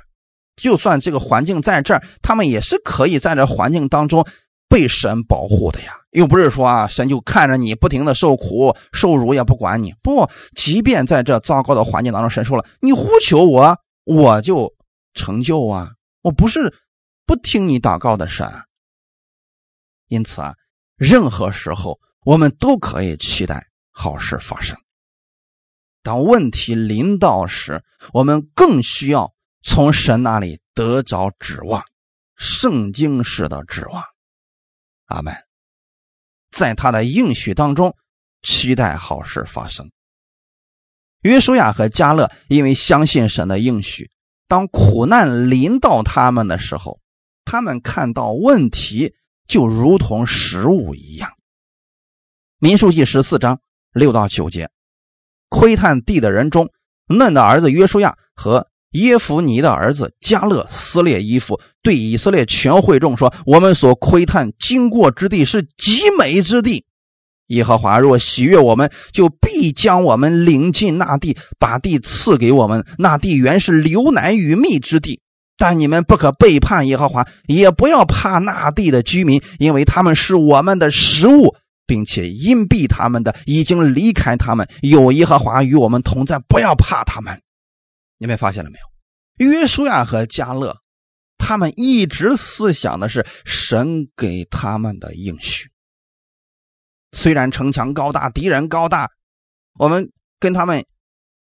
[0.55, 4.25] 就算这个环境在这儿，他们也是可以在这环境当中。
[4.69, 9.93] 被神保护的呀，又不是说啊，神就看着你不停的受苦受辱也不管你。
[10.03, 14.71] 不，即便在这糟糕的环境当中，神说了，你呼求我，我就
[15.15, 15.91] 成就啊。
[16.21, 16.73] 我不是
[17.25, 18.47] 不听你祷告的神。
[20.07, 20.53] 因此啊，
[20.97, 24.77] 任何时候我们都可以期待好事发生。
[26.03, 31.83] 当问题临到时，我们更需要从神那里得着指望，
[32.35, 34.03] 圣经式的指望。
[35.09, 35.33] 阿门，
[36.51, 37.95] 在他的应许当中，
[38.43, 39.91] 期待好事发生。
[41.23, 44.09] 约书亚和加勒因为相信神的应许，
[44.47, 47.01] 当苦难临到他们的时候，
[47.43, 49.13] 他们看到问题
[49.47, 51.33] 就如同食物一样。
[52.59, 53.59] 民数记十四章
[53.91, 54.69] 六到九节，
[55.49, 56.71] 窥探地的人中，
[57.07, 58.68] 嫩的儿子约书亚和。
[58.93, 66.85] 耶夫尼的儿子加勒撕裂衣服，对以色列全会众说：“我们所窥探经过之地是极美之地。
[67.47, 72.85] 耶和华若喜悦我们，就必将我们领进那地，把地赐给我们。
[72.97, 75.19] 那地原是流奶与蜜之地。
[75.57, 84.67] 但你们不可背叛耶和华，也不要怕那地的居民，因为他们是我们的食物，并且因避他们的已经离开他们。
[84.81, 87.39] 有耶和华与我们同在，不要怕他们。”
[88.19, 89.49] 你们发现了没有？
[89.49, 90.77] 约书亚和加勒，
[91.37, 95.69] 他们一直思想的是神给他们的应许。
[97.13, 99.09] 虽然城墙高大，敌人高大，
[99.79, 100.85] 我们跟他们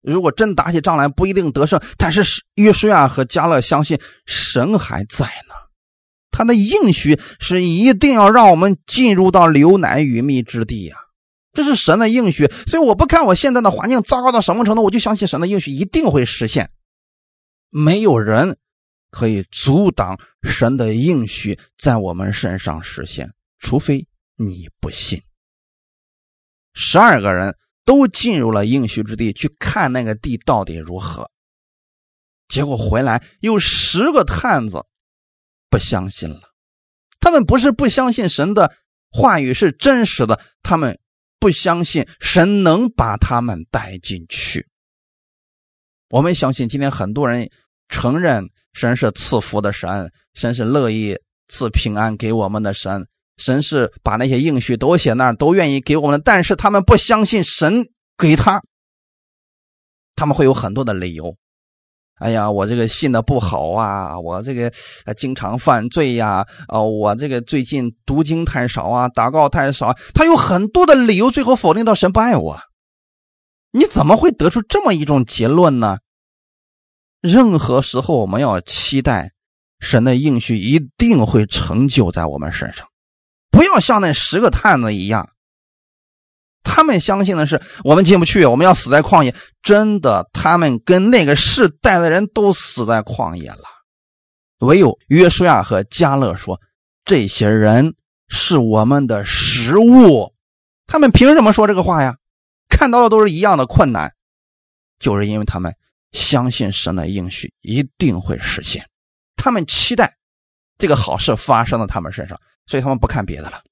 [0.03, 5.55] 如果真打起仗来不一定得胜，但是约书亚和加勒相信神还在呢。
[6.31, 10.97] 他的应许是一定要让我们进入到流奶与蜜之地呀。
[11.55, 16.69] 这是神的应许，所以我不看我现在的环境糟糕到什么程度，我就相信神的应许一定会实现。
[17.71, 18.59] 没有人
[19.11, 25.23] 可以阻挡神的应许在我们身上实现，除非你不信。
[26.75, 31.31] 十二个人都进入了应许之地，去看那个地到底如何，
[32.49, 34.85] 结果回来有十个探子
[35.71, 36.41] 不相信了。
[37.21, 38.75] 他们不是不相信神的
[39.09, 40.99] 话语是真实的，他们。
[41.45, 44.67] 不相信神能把他们带进去。
[46.09, 47.51] 我们相信今天很多人
[47.91, 51.15] 承认神是赐福的神，神是乐意
[51.49, 56.19] 赐平安给我们的神，神是把那些应许都写那儿，都愿意给我们。
[56.25, 58.63] 但是他们不相信神给他，
[60.17, 61.37] 他们会有很多的理由。
[62.21, 64.73] 哎呀，我这个信的不好啊，我这个
[65.17, 72.61] 经常犯罪呀，啊，我这个最近读经太少啊，祷告太少，他有很多的理由，最后否定到神不爱我。
[73.73, 75.99] 你怎么会得出这么一种结论呢？
[77.21, 79.33] 任何时候，我们要期待
[79.81, 82.87] 神的应许一定会成就在我们身上，
[83.51, 85.31] 不要像那十个探子一样。
[86.65, 89.33] 他们相信的是我们进不去，我们要死在旷野。
[89.63, 93.63] 真的，他们跟那个世代的人都死在旷野了。
[94.59, 96.59] 唯有约书亚和加勒说
[97.05, 97.95] ：“这些人
[98.29, 100.33] 是我们的食物。”
[100.87, 102.17] 他们凭什么说这个话呀？
[102.69, 104.13] 看到的都是一样的困难，
[104.99, 105.73] 就是因为他们
[106.13, 108.85] 相信神的应许一定会实现。
[109.37, 110.13] 他们期待
[110.79, 113.63] 这个好事发生在他们身上，所以他们不看别的了，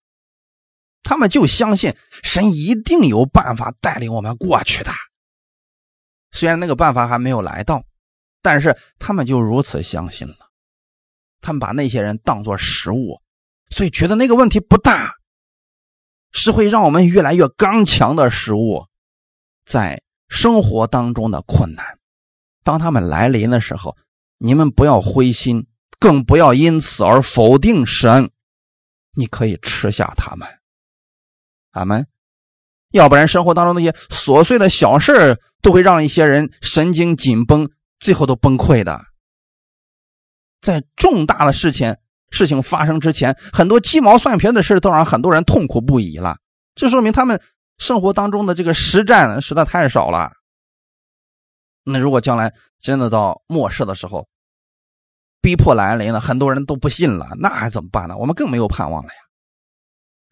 [1.02, 4.90] 他们就相信神一定有办法带领我们过去的。
[6.30, 7.84] 虽然那个办法还没有来到，
[8.40, 10.36] 但是他们就如此相信了。
[11.40, 13.20] 他们把那些人当作食物，
[13.70, 15.16] 所以觉得那个问题不大，
[16.30, 18.86] 是会让我们越来越刚强的食物。
[19.64, 21.98] 在生活当中的困难，
[22.64, 23.96] 当他们来临的时候，
[24.38, 25.66] 你们不要灰心，
[25.98, 28.30] 更不要因此而否定神。
[29.14, 30.48] 你可以吃下他们，
[31.72, 32.06] 阿门。
[32.92, 37.68] 要不然，生活当中那些琐碎的小事都会让一些人神经紧绷，
[38.00, 39.04] 最后都崩溃的。
[40.60, 41.96] 在重大的事情
[42.30, 46.36] 事情发生之前，很多鸡毛蒜皮的事都让很多人痛苦不已了。
[46.74, 47.40] 这说明他们
[47.78, 50.30] 生活当中的这个实战实在太少了。
[51.84, 54.28] 那如果将来真的到末世的时候，
[55.40, 58.16] 逼迫来临了，很多人都不信了，那还怎么办呢？
[58.16, 59.21] 我们更没有盼望了呀。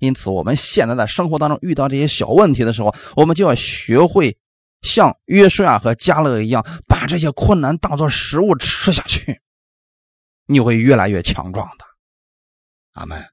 [0.01, 4.37] 因此，我们现在在生活当中遇到这些小问题的时候，我们就要学会
[4.83, 9.41] 像约书亚和加勒一样，把这些困难当做食物吃下去，
[10.47, 11.85] 你会越来越强壮的。
[12.95, 13.25] 阿门。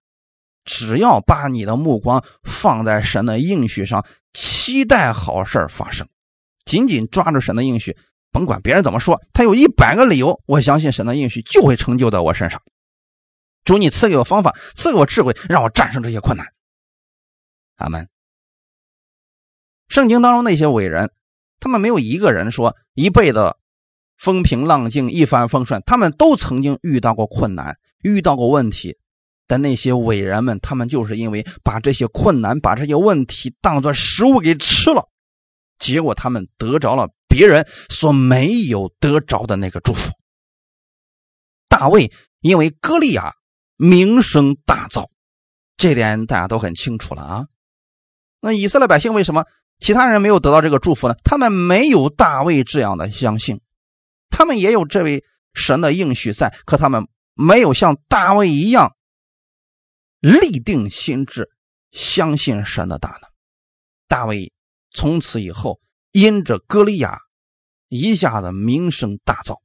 [0.70, 6.05] 只要把你的目光放在神的应许上，期待好事发生，
[6.65, 7.95] 紧紧抓住神的应许，
[8.34, 12.61] 甭管别人怎么说，他有一百个理由，我相信神的应许就会成就在我身上。
[13.63, 16.45] 主，你赐给我方法，赐给我智慧，让我战胜这些困难。
[17.78, 18.09] 阿门。
[19.88, 21.11] 圣经当中那些伟人，
[21.59, 23.55] 他们没有一个人说一辈子
[24.17, 28.97] 风平浪静、一帆风顺，他们都曾经遇到过困难，遇到过问题。
[29.47, 35.07] 但那些伟人们，他们就是因为把这些困难、把这些问题当做食物给吃了，
[35.80, 40.11] 结果他们得着了别人所没有得着的那个祝福。
[41.69, 42.11] 大卫
[42.41, 43.32] 因为歌利亚
[43.78, 45.07] 名声大噪，
[45.78, 47.45] 这点大家都很清楚了啊。
[48.39, 49.45] 那以色列百姓为什么
[49.79, 51.15] 其他人没有得到这个祝福呢？
[51.23, 53.61] 他们没有大卫这样的相信，
[54.29, 55.23] 他们也有这位
[55.53, 58.95] 神的应许在，可他们没有像大卫一样
[60.19, 61.49] 立定心志，
[61.91, 63.29] 相信神的大能。
[64.07, 64.53] 大卫
[64.91, 65.79] 从此以后
[66.11, 67.19] 因着歌利亚
[67.89, 69.59] 一下子名声大噪，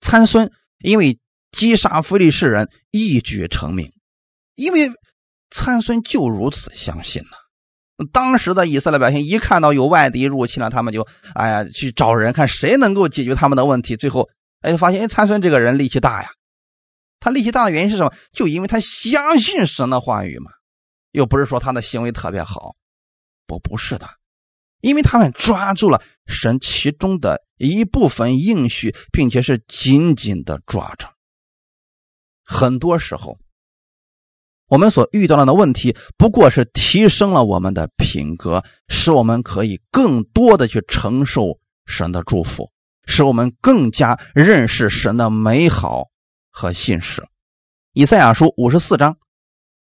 [0.00, 1.18] 参孙因为
[1.52, 3.92] 击杀非利士人一举成名，
[4.54, 4.90] 因为
[5.50, 7.39] 参孙就如此相信了。
[8.12, 13.96] 当时的以色列百姓一看到有外敌入侵了，他们就哎呀去找人，看谁能够解决他们的问题。
[13.96, 14.28] 最后，
[14.62, 16.30] 哎，发现哎，参孙这个人力气大呀。
[17.18, 18.12] 他力气大的原因是什么？
[18.32, 20.50] 就因为他相信神的话语嘛。
[21.12, 22.74] 又不是说他的行为特别好，
[23.46, 24.08] 不，不是的，
[24.80, 31.06] 因为他们抓住了神其中的一部分应许，并且是紧紧的抓着。
[32.44, 33.36] 很多时候。
[34.70, 42.70] 我们所遇到的问题，不过是提升了我们的品格，使我们可以更多的去承受神的祝福，
[43.04, 46.04] 使我们更加认识神的美好
[46.52, 47.26] 和信实。
[47.94, 49.18] 以赛亚书五十四章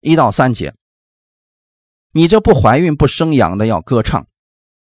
[0.01, 0.73] 一到三节：
[2.11, 4.27] 你这不怀孕不生养的要歌唱，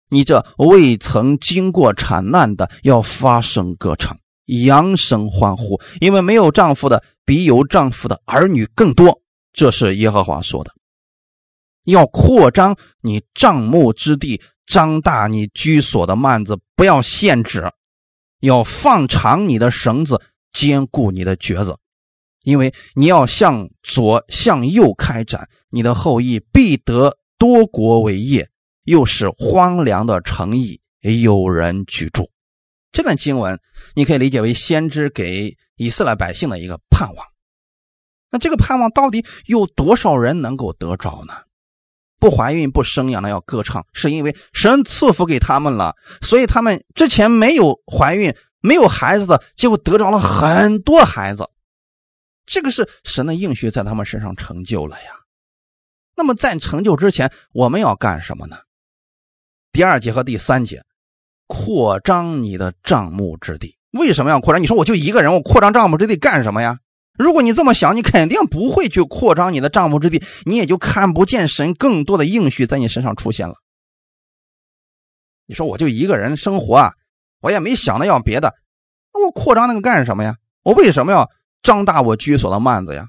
[0.09, 9.21] 你这未曾经过产难的要发声歌唱，扬声欢呼，因为没有丈夫的比有丈夫的儿女更多。
[9.55, 10.73] 这是耶和华说的，
[11.85, 17.73] 要扩张你帐幕之地，张大你居所的幔子，不要限制，
[18.41, 20.21] 要放长你的绳子，
[20.53, 21.79] 坚固你的橛子，
[22.43, 28.49] 因为你要向左向右开展，你的后裔必得多国为业，
[28.83, 32.29] 又是荒凉的城邑有人居住。
[32.91, 33.61] 这段经文
[33.95, 37.27] 你可以理解为先知给以色列百姓的一个盼望。
[38.35, 41.35] 那这个盼望到底有多少人能够得着呢？
[42.19, 51.49] 不怀孕不生养的要歌唱，是因为神赐福给他们了，所以他们之前没有怀孕、没有孩子的，结果得着了很多孩子。
[52.45, 55.11] 这个是神的应许在他们身上成就了呀。
[56.17, 58.57] 那么在成就之前，我们要干什么呢？
[59.71, 60.83] 第二节和第三节，
[61.47, 63.79] 扩张你的帐目之地。
[63.93, 64.61] 为什么要扩张？
[64.61, 66.81] 你说我就一个人，我扩张帐目之地干什么呀？
[67.17, 73.55] 如果你这么想，你肯定不会去扩张你的帐幕之地，你也就看不见神更多的应许在你身上出现了。
[75.47, 76.95] 你说我就一个人生活啊，
[77.41, 78.55] 我也没想着要别的，
[79.13, 80.37] 那我扩张那个干什么呀？
[80.63, 81.31] 我为什么要
[81.63, 83.07] 张大我居所的幔子呀？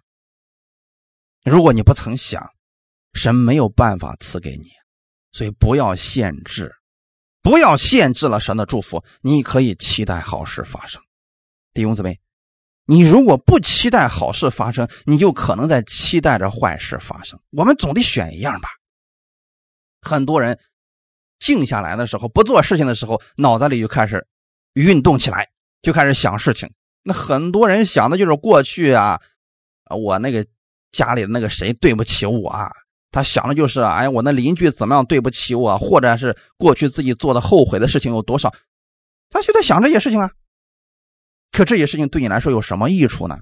[1.44, 2.48] 如果你不曾想，
[3.14, 4.70] 神没有办法赐给你，
[5.32, 6.72] 所以不要限制，
[7.42, 11.02] 不要限制了神的祝福，你可以期待好事发生，
[11.74, 12.20] 弟兄姊妹。
[12.86, 17.40] 你如果不期待好事发生，你就可能在期待着坏事发生。
[17.52, 18.70] 我们总得选一样吧。
[20.02, 20.60] 很多人
[21.40, 24.26] 静下来的时候，不做事情的时候，脑子里就开始
[24.74, 25.50] 运动起来，
[25.82, 26.72] 就开始想事情。
[27.02, 29.20] 那很多人想的就是过去啊，
[29.90, 30.46] 我那个
[30.92, 32.72] 家里的那个谁对不起我啊，
[33.12, 38.54] 他想的就是哎，我那邻居怎么样对不起我，或者是过去自己做的后悔的事情有多少，
[39.32, 40.30] 他就在想这些事情啊。
[41.56, 43.40] 可这些事情对你来说有什么益处呢？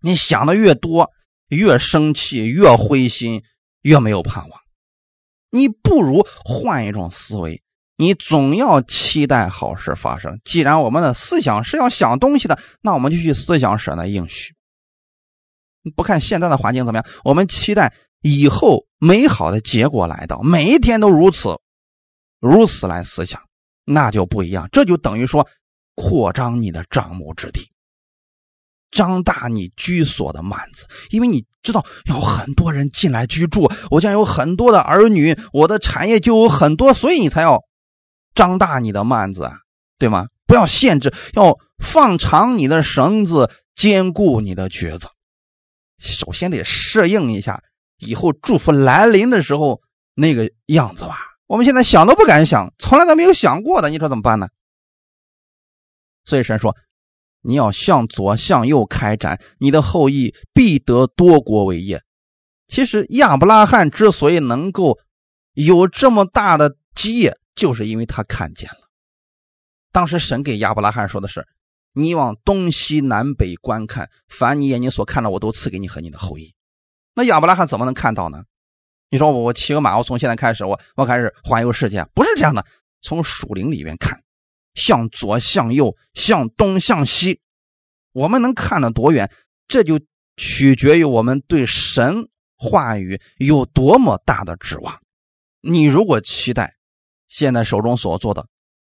[0.00, 1.10] 你想的越多，
[1.48, 3.42] 越生气，越灰心，
[3.82, 4.60] 越没有盼望。
[5.50, 7.62] 你不如换一种思维，
[7.98, 10.40] 你总要期待好事发生。
[10.42, 14.54] 既然我们的思想是要想东西的，那我们就去思想神的应许。
[15.94, 21.50] 不看现在的环境怎么样，我们期待以后美好的结果来到，每一天都如此，
[22.40, 23.38] 如此来思想，
[23.84, 24.66] 那就不一样。
[24.72, 25.46] 这就等于说。
[25.98, 27.72] 扩张你的帐幕之地，
[28.92, 37.64] 张大你居所的幔子，因为你知道有很多人进来居住，我将有很多的儿女，我的产业就有很多，所以你才要
[38.32, 39.58] 张大你的幔子啊，
[39.98, 40.28] 对吗？
[40.46, 45.08] 不要限制，要放长你的绳子，坚固你的橛子。
[45.98, 47.60] 首先得适应一下
[47.98, 49.82] 以后祝福来临的时候
[50.14, 51.18] 那个样子吧。
[51.48, 54.48] 我们现在想都不敢想，从来都没有想过的，你说怎么办呢？
[56.28, 56.76] 所以神说
[57.40, 62.02] ：“你要向左向右开展，你的后裔必得多国为业。”
[62.68, 64.98] 其实亚伯拉罕之所以能够
[65.54, 68.90] 有这么大的基业，就是因为他看见了。
[69.90, 71.48] 当时神给亚伯拉罕说的是
[71.96, 76.52] ：“你往东西南北观看，凡你眼睛所看到，我都赐给你和你的后裔。”
[77.16, 78.44] 那亚伯拉罕怎么能看到呢？
[79.08, 82.66] 你说我我骑个马，我从现在开始，我我开始环游世界，不是这样的。
[83.00, 84.22] 从树林里面看。
[84.74, 87.40] 向左，向右，向东，向西，
[88.12, 89.30] 我们能看得多远？
[89.66, 90.00] 这就
[90.36, 95.00] 取决于我们对神话语有多么大的指望。
[95.60, 96.76] 你如果期待
[97.26, 98.46] 现在手中所做的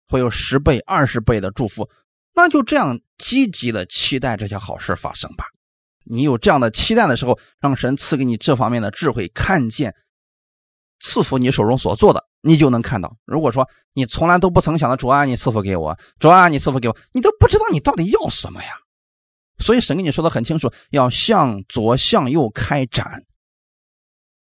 [0.09, 1.89] 会有十倍、二十倍的祝福，
[2.35, 5.47] 那就这样积极的期待这些好事发生吧。
[6.05, 9.95] 你有这样的期待的时候，让神赐给你这方面的智慧，看见
[11.01, 12.25] 赐福你手中所做的。
[12.43, 18.71] 你就能看到，如果说你从来都不曾想到主啊，你赐福给我，主啊，你赐福给我，你都不知道你到底要什么呀。
[19.59, 23.25] 所以神跟你说的很清楚，要向左向右开展，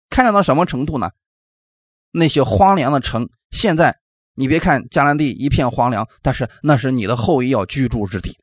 [0.09, 1.11] 开展到什么程度呢？
[2.11, 3.95] 那些荒凉的城，现在
[4.33, 8.35] 你别看迦南地一片荒凉，但是那是你的后裔要居住之地。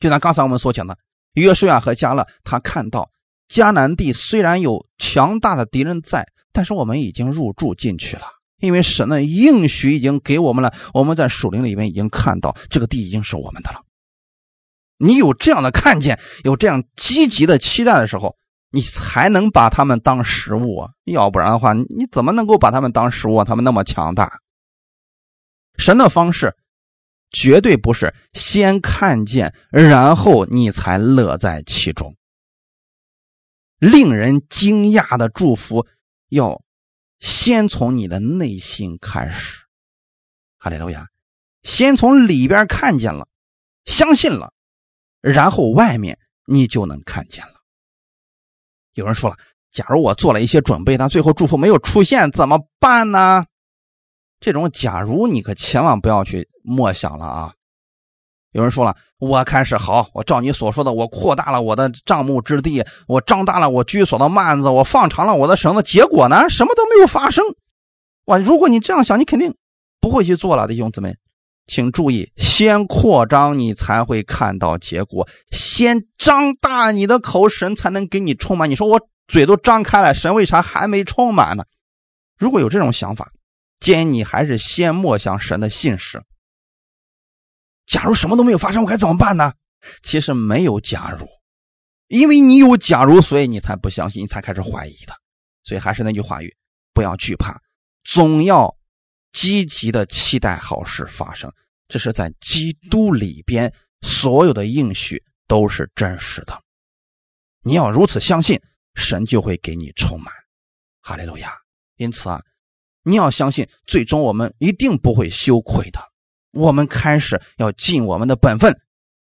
[0.00, 0.96] 就像刚才我们所讲的，
[1.34, 3.10] 约书亚和加勒，他看到
[3.50, 6.26] 迦南地虽然有强大的敌人在，
[6.56, 8.22] 但是我们已经入住进去了。
[8.58, 13.82] 因为神的应许已经给我们了，我们在树林里面已经看到这个地已经是我们的了。
[14.96, 18.34] 你有这样的看见，有这样积极的期待的时候，
[18.70, 20.90] 你才能把他们当食物啊！
[21.04, 23.44] 要不然的话，你怎么能够把他们当食物啊？
[23.44, 24.38] 他们那么强大。
[25.76, 26.56] 神的方式
[27.28, 32.16] 绝对不是先看见，然后你才乐在其中。
[33.78, 35.86] 令人惊讶的祝福
[36.28, 36.62] 要。
[37.18, 39.64] 先从你的内心开始，
[40.58, 41.08] 哈利路亚！
[41.62, 43.26] 先从里边看见了，
[43.86, 44.52] 相信了，
[45.22, 47.54] 然后外面你就能看见了。
[48.92, 49.36] 有人说了，
[49.70, 53.46] 假如我做了一些准备，但最后祝福没有出现，怎么办呢？
[54.38, 57.54] 这种假如你可千万不要去默想了啊！
[58.56, 67.44] 有人说了，我开始好，我照你所说的，我扩大了我的帐幕之地，我张大了我居所的幔子，我放长了我的绳子，结果呢，什么都没有发生。
[68.24, 69.54] 哇，如果你这样想，你肯定
[70.00, 71.14] 不会去做了，弟兄姊妹，
[71.66, 78.70] 请注意，先扩张，你才会看到结果；先张大你的口，神才能给你充满。
[78.70, 78.98] 你说我
[79.28, 81.64] 嘴都张开了，神为啥还没充满呢？
[82.38, 83.30] 如果有这种想法，
[83.80, 86.22] 建议你还是先默想神的信实。
[87.86, 89.52] 假如什么都没有发生，我该怎么办呢？
[90.02, 91.26] 其实没有假如，
[92.08, 95.14] 因为你有假如，所以你才不相信，你才开始怀疑的。
[95.62, 96.56] 所以还是那句话语：
[96.92, 97.60] 不要惧怕，
[98.02, 98.76] 总要
[99.32, 101.52] 积极的期待好事发生。
[101.88, 106.60] 这是在基督里边所有的应许都是真实的。
[107.62, 108.60] 你要如此相信，
[108.94, 110.32] 神就会给你充满。
[111.00, 111.52] 哈利路亚！
[111.96, 112.42] 因此啊，
[113.04, 116.00] 你要相信，最终我们一定不会羞愧的。
[116.56, 118.80] 我们开始要尽我们的本分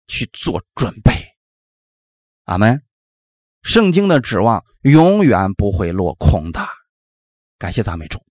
[0.07, 1.11] 去做准备，
[2.45, 2.83] 阿门。
[3.63, 6.63] 圣经的指望永远不会落空的，
[7.57, 8.23] 感谢赞美主。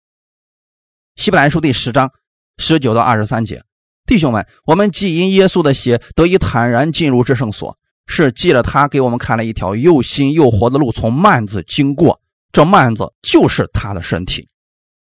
[1.17, 2.13] 希伯来书第十章
[2.59, 3.65] 十九到二十三节，
[4.07, 7.77] 弟兄们，我们既因耶稣的血得以坦然进入至圣所，
[8.07, 12.21] 是借着他给我们开了一条又新又活的路，从幔子经过。
[12.53, 14.49] 这幔子就是他的身体。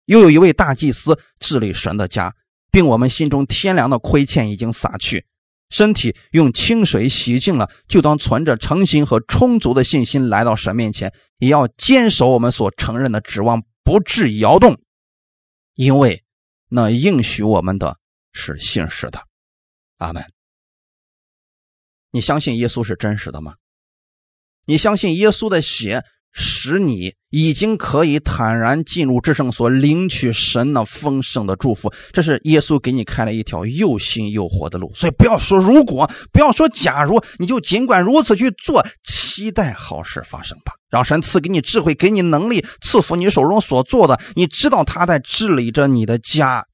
[0.04, 2.34] 又有一位大祭司治理神的家，
[2.70, 5.26] 并我们心中天良的亏欠已经洒去，
[5.70, 14.80] 身体用清水洗净了，就当存着诚心和充足的信心来到神面前，也要坚守我们所承认的指望，不致摇动，
[15.74, 16.24] 因为
[16.68, 17.98] 那应许我们的
[18.32, 19.22] 是信实的。
[19.98, 20.24] 阿门。
[22.12, 23.54] 你相信耶稣是真实的吗？
[24.64, 31.92] 你相信耶稣的血使你已经可以坦然进入至圣所，领取神那丰盛的祝福？
[32.12, 34.92] 这是耶稣给你开了一条又新又活的路。
[34.94, 40.72] 所以不要说如果，不要说假如，你就尽管如此去做，期待好事发生吧。
[40.90, 44.20] 让神赐给你智慧，给你能力，赐福你手中所做的。
[44.34, 46.64] 你知道他在治理着你的家，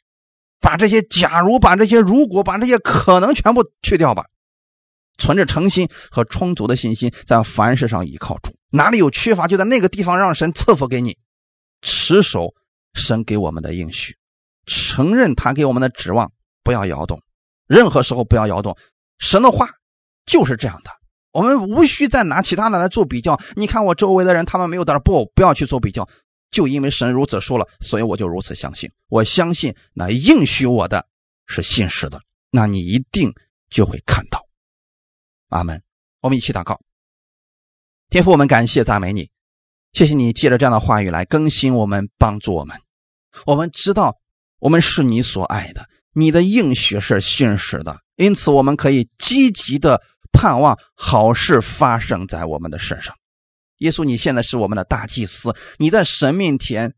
[0.60, 4.24] 把这些假如，把这些如果，把这些可能全部去掉吧。
[5.18, 11.16] 存着诚心和充足的信心，在凡事上依靠主，哪里有缺乏，就在那个地方让神赐福给你。
[11.82, 12.54] 持守
[12.94, 14.16] 神给我们的应许，
[14.64, 16.32] 承认他给我们的指望，
[16.64, 17.20] 不要摇动，
[17.66, 18.76] 任何时候不要摇动。
[19.18, 19.68] 神的话
[20.24, 20.90] 就是这样的，
[21.32, 23.38] 我们无需再拿其他的来做比较。
[23.54, 26.08] 你看我周围的人，他们没有的，不，不要去做比较。
[26.50, 28.90] 就因为神如此说了，所以我就如此相信。
[29.08, 31.06] 我相信那应许我的
[31.46, 33.32] 是信实的，那你一定
[33.68, 34.45] 就会看到。
[35.48, 35.82] 阿门。
[36.20, 36.80] 我们一起祷告，
[38.08, 39.30] 天父，我们感谢赞美你，
[39.92, 42.76] 谢谢你借着这样的话语来更新我们，帮助我们。
[43.44, 44.16] 我们知道
[44.58, 53.14] 我们是你所爱的，你的应许是信实的，因此我们可以积极的盼望好事发生在我们的身上。
[53.78, 56.92] 耶稣，你现在是我们的大祭司，你在神面前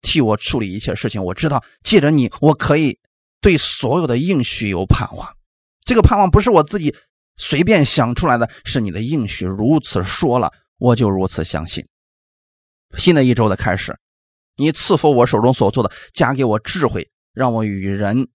[0.00, 1.22] 替我处理一切事情。
[1.22, 2.98] 我知道借着你，我可以
[3.42, 5.36] 对所有的应许有盼望。
[5.84, 6.94] 这个盼望不是我自己。
[7.36, 11.86] 随便想出来的是你的应许，如此说了，我就如此相信。
[12.96, 13.98] 新的一周的开始，
[14.56, 18.28] 你赐福我手中所做的，加给我智慧，让我与人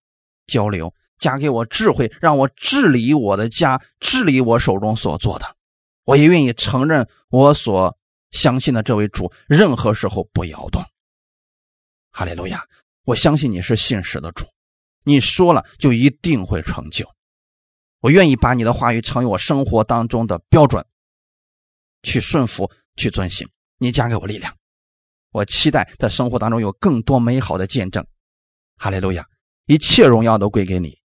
[0.45, 0.87] 交流；
[1.17, 5.55] 加给我智慧，让我治理我的家，治理我手中所做的。
[6.03, 7.97] 我也愿意承认我所
[8.31, 10.83] 相信的这位主，任何时候不摇动。
[12.11, 12.63] 哈利路亚！
[13.03, 14.45] 我相信你是信实的主，
[15.03, 17.09] 你说了就一定会成就。
[18.01, 20.85] 我愿意把你的话语成为我生活当中的标准，
[22.03, 23.47] 去顺服，去遵行。
[23.77, 24.55] 你加给我力量，
[25.31, 28.05] 我期待在生活当中有更多美好的见证。
[28.75, 29.25] 哈利路亚！
[29.67, 30.99] 一切荣耀都归给你，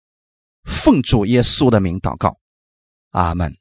[0.64, 2.40] 奉主耶稣的名祷告，
[3.12, 3.56] 阿门。